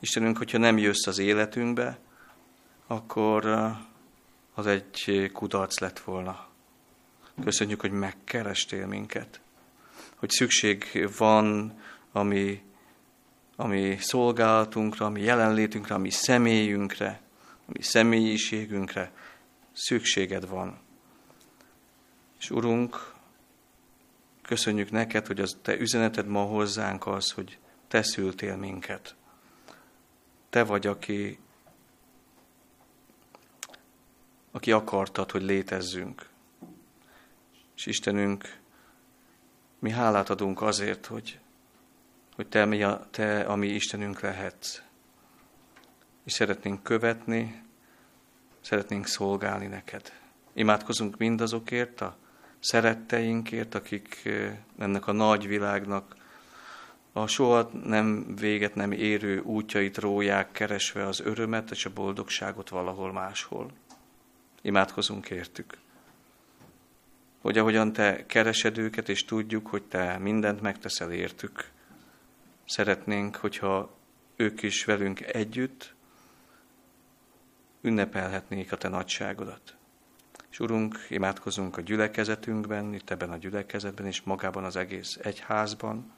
Istenünk, 0.00 0.36
hogyha 0.36 0.58
nem 0.58 0.78
jössz 0.78 1.06
az 1.06 1.18
életünkbe, 1.18 1.98
akkor 2.86 3.46
uh, 3.46 3.70
az 4.54 4.66
egy 4.66 5.30
kudarc 5.32 5.78
lett 5.78 5.98
volna. 5.98 6.52
Köszönjük, 7.42 7.80
hogy 7.80 7.90
megkerestél 7.90 8.86
minket. 8.86 9.40
Hogy 10.14 10.30
szükség 10.30 11.08
van 11.18 11.78
a 12.12 12.22
mi, 12.22 12.62
a 13.56 13.66
mi 13.66 13.96
szolgálatunkra, 14.00 15.06
a 15.06 15.10
mi 15.10 15.20
jelenlétünkre, 15.20 15.94
a 15.94 15.98
mi 15.98 16.10
személyünkre, 16.10 17.20
a 17.66 17.70
mi 17.72 17.82
személyiségünkre. 17.82 19.12
Szükséged 19.72 20.48
van. 20.48 20.78
És 22.38 22.50
Urunk, 22.50 23.14
köszönjük 24.42 24.90
neked, 24.90 25.26
hogy 25.26 25.40
az 25.40 25.58
te 25.62 25.78
üzeneted 25.78 26.26
ma 26.26 26.42
hozzánk 26.42 27.06
az, 27.06 27.30
hogy 27.30 27.58
te 27.88 28.02
szültél 28.02 28.56
minket. 28.56 29.14
Te 30.50 30.64
vagy, 30.64 30.86
aki, 30.86 31.38
aki 34.50 34.72
akartad, 34.72 35.30
hogy 35.30 35.42
létezzünk. 35.42 36.32
És 37.76 37.86
Istenünk, 37.86 38.58
mi 39.78 39.90
hálát 39.90 40.30
adunk 40.30 40.62
azért, 40.62 41.06
hogy, 41.06 41.38
hogy 42.34 42.46
te, 42.46 42.64
mi 42.64 42.82
a, 42.82 43.06
te 43.10 43.40
a 43.40 43.56
mi 43.56 43.66
Istenünk 43.66 44.20
lehetsz. 44.20 44.82
És 46.24 46.32
szeretnénk 46.32 46.82
követni, 46.82 47.62
szeretnénk 48.60 49.06
szolgálni 49.06 49.66
neked. 49.66 50.12
Imádkozunk 50.52 51.16
mindazokért 51.16 52.00
a 52.00 52.16
szeretteinkért, 52.60 53.74
akik 53.74 54.28
ennek 54.78 55.06
a 55.06 55.12
nagy 55.12 55.46
világnak 55.46 56.16
a 57.12 57.26
soha 57.26 57.70
nem 57.84 58.34
véget 58.36 58.74
nem 58.74 58.92
érő 58.92 59.40
útjait 59.40 59.98
róják, 59.98 60.52
keresve 60.52 61.06
az 61.06 61.20
örömet 61.20 61.70
és 61.70 61.84
a 61.84 61.92
boldogságot 61.92 62.68
valahol 62.68 63.12
máshol. 63.12 63.70
Imádkozunk 64.62 65.30
értük 65.30 65.78
hogy 67.44 67.58
ahogyan 67.58 67.92
te 67.92 68.26
keresed 68.26 68.78
őket, 68.78 69.08
és 69.08 69.24
tudjuk, 69.24 69.66
hogy 69.66 69.82
te 69.82 70.18
mindent 70.18 70.60
megteszel 70.60 71.12
értük, 71.12 71.70
szeretnénk, 72.64 73.36
hogyha 73.36 73.96
ők 74.36 74.62
is 74.62 74.84
velünk 74.84 75.20
együtt 75.20 75.94
ünnepelhetnék 77.80 78.72
a 78.72 78.76
te 78.76 78.88
nagyságodat. 78.88 79.74
És 80.50 80.60
Urunk, 80.60 81.06
imádkozunk 81.08 81.76
a 81.76 81.80
gyülekezetünkben, 81.80 82.94
itt 82.94 83.10
ebben 83.10 83.30
a 83.30 83.36
gyülekezetben 83.36 84.06
és 84.06 84.22
magában 84.22 84.64
az 84.64 84.76
egész 84.76 85.18
egyházban, 85.22 86.12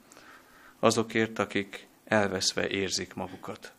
azokért, 0.79 1.39
akik 1.39 1.87
elveszve 2.05 2.67
érzik 2.67 3.13
magukat, 3.13 3.73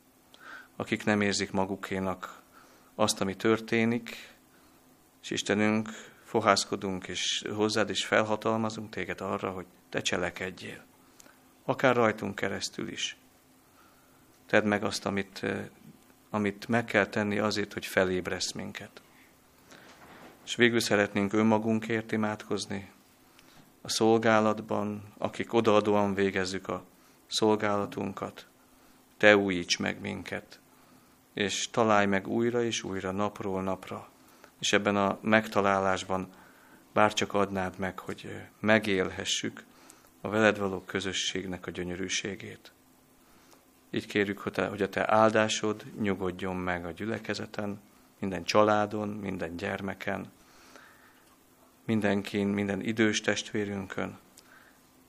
akik 0.77 1.05
nem 1.05 1.21
érzik 1.21 1.51
magukénak 1.51 2.43
azt, 2.95 3.21
ami 3.21 3.37
történik, 3.37 4.33
és 5.23 5.31
Istenünk, 5.31 6.08
fohászkodunk, 6.29 7.09
és 7.09 7.45
hozzád 7.55 7.91
is 7.91 8.05
felhatalmazunk 8.05 8.91
téged 8.91 9.21
arra, 9.21 9.51
hogy 9.51 9.67
te 9.89 10.01
cselekedjél. 10.01 10.85
Akár 11.65 11.97
rajtunk 11.97 12.35
keresztül 12.35 12.89
is. 12.89 13.17
Tedd 14.47 14.65
meg 14.65 14.85
azt, 14.85 15.07
amit, 15.07 15.39
eh, 15.43 15.67
amit 16.31 16.69
meg 16.69 16.85
kell 16.85 17.07
tenni 17.07 17.39
azért, 17.39 17.73
hogy 17.73 17.87
felébresz 17.87 18.53
minket. 18.53 19.03
És 20.45 20.55
végül 20.55 20.81
szeretnénk 20.81 21.33
önmagunkért 21.33 22.13
imádkozni, 22.13 22.91
a 23.81 23.89
szolgálatban, 23.89 25.03
akik 25.19 25.53
odaadóan 25.53 26.15
végezzük 26.15 26.69
a 26.69 26.85
szolgálatunkat. 27.27 28.47
Te 29.17 29.37
újíts 29.37 29.79
meg 29.79 30.01
minket, 30.01 30.61
és 31.35 31.71
találj 31.71 32.07
meg 32.07 32.27
újra 32.27 32.63
és 32.63 32.83
újra, 32.83 33.11
napról 33.11 33.63
napra, 33.63 34.09
és 34.61 34.73
ebben 34.73 34.97
a 34.97 35.19
megtalálásban 35.21 36.29
bárcsak 36.93 37.35
adnád 37.35 37.79
meg, 37.79 37.99
hogy 37.99 38.43
megélhessük 38.61 39.65
a 40.21 40.29
veled 40.29 40.59
való 40.59 40.81
közösségnek 40.81 41.67
a 41.67 41.71
gyönyörűségét. 41.71 42.73
Így 43.91 44.07
kérjük, 44.07 44.39
hogy 44.39 44.83
a 44.83 44.89
te 44.89 45.13
áldásod 45.13 45.85
nyugodjon 46.01 46.57
meg 46.57 46.85
a 46.85 46.91
gyülekezeten, 46.91 47.81
minden 48.19 48.45
családon, 48.45 49.09
minden 49.09 49.57
gyermeken, 49.57 50.33
mindenkin, 51.85 52.47
minden 52.47 52.81
idős 52.81 53.21
testvérünkön, 53.21 54.19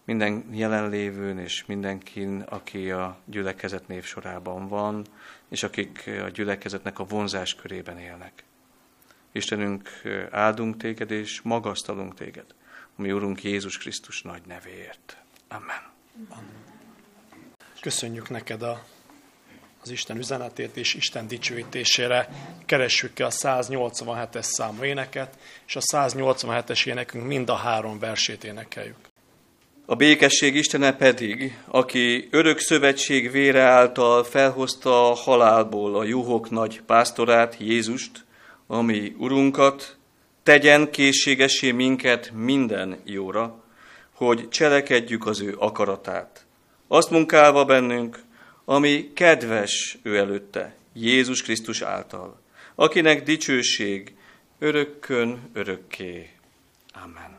minden 0.06 0.45
jelenlévőn 0.52 1.38
és 1.38 1.66
mindenkin, 1.66 2.41
aki 2.41 2.91
a 2.91 3.18
gyülekezet 3.26 3.88
névsorában 3.88 4.68
van, 4.68 5.06
és 5.50 5.64
akik 5.64 6.10
a 6.24 6.30
gyülekezetnek 6.30 7.00
a 7.00 7.06
vonzás 7.06 7.56
körében 7.56 7.97
élnek. 7.97 8.43
Istenünk, 9.32 9.89
áldunk 10.32 10.77
téged 10.77 11.11
és 11.11 11.41
magasztalunk 11.41 12.15
téged, 12.15 12.45
a 12.97 13.01
mi 13.01 13.11
Urunk 13.11 13.43
Jézus 13.43 13.77
Krisztus 13.77 14.21
nagy 14.21 14.41
nevéért. 14.47 15.17
Amen. 15.47 15.89
Köszönjük 17.82 18.30
neked 18.30 18.61
a, 18.61 18.84
az 19.82 19.89
Isten 19.89 20.17
üzenetét 20.17 20.77
és 20.77 20.93
Isten 20.93 21.27
dicsőítésére. 21.27 22.30
Keressük 22.65 23.13
ki 23.13 23.23
a 23.23 23.30
187-es 23.30 24.41
számú 24.41 24.84
éneket, 24.84 25.38
és 25.67 25.75
a 25.75 25.80
187-es 25.80 26.88
énekünk 26.88 27.25
mind 27.25 27.49
a 27.49 27.55
három 27.55 27.99
versét 27.99 28.43
énekeljük. 28.43 29.09
A 29.86 29.95
békesség 29.95 30.55
Istene 30.55 30.95
pedig, 30.95 31.57
aki 31.65 32.27
örök 32.32 32.59
szövetség 32.59 33.32
vére 33.32 33.61
által 33.61 34.23
felhozta 34.23 35.11
a 35.11 35.13
halálból 35.13 35.95
a 35.95 36.03
juhok 36.03 36.49
nagy 36.49 36.82
pásztorát, 36.82 37.55
Jézust, 37.59 38.25
ami 38.72 39.15
Urunkat, 39.17 39.97
tegyen 40.43 40.91
készségesé 40.91 41.72
minket 41.72 42.32
minden 42.34 42.99
jóra, 43.03 43.63
hogy 44.13 44.49
cselekedjük 44.49 45.26
az 45.26 45.41
ő 45.41 45.55
akaratát. 45.57 46.45
Azt 46.88 47.09
munkálva 47.09 47.65
bennünk, 47.65 48.24
ami 48.65 49.13
kedves 49.13 49.97
ő 50.01 50.17
előtte, 50.17 50.76
Jézus 50.93 51.41
Krisztus 51.41 51.82
által, 51.82 52.41
akinek 52.76 53.24
dicsőség 53.24 54.15
örökkön 54.59 55.49
örökké. 55.53 56.30
Amen. 57.03 57.38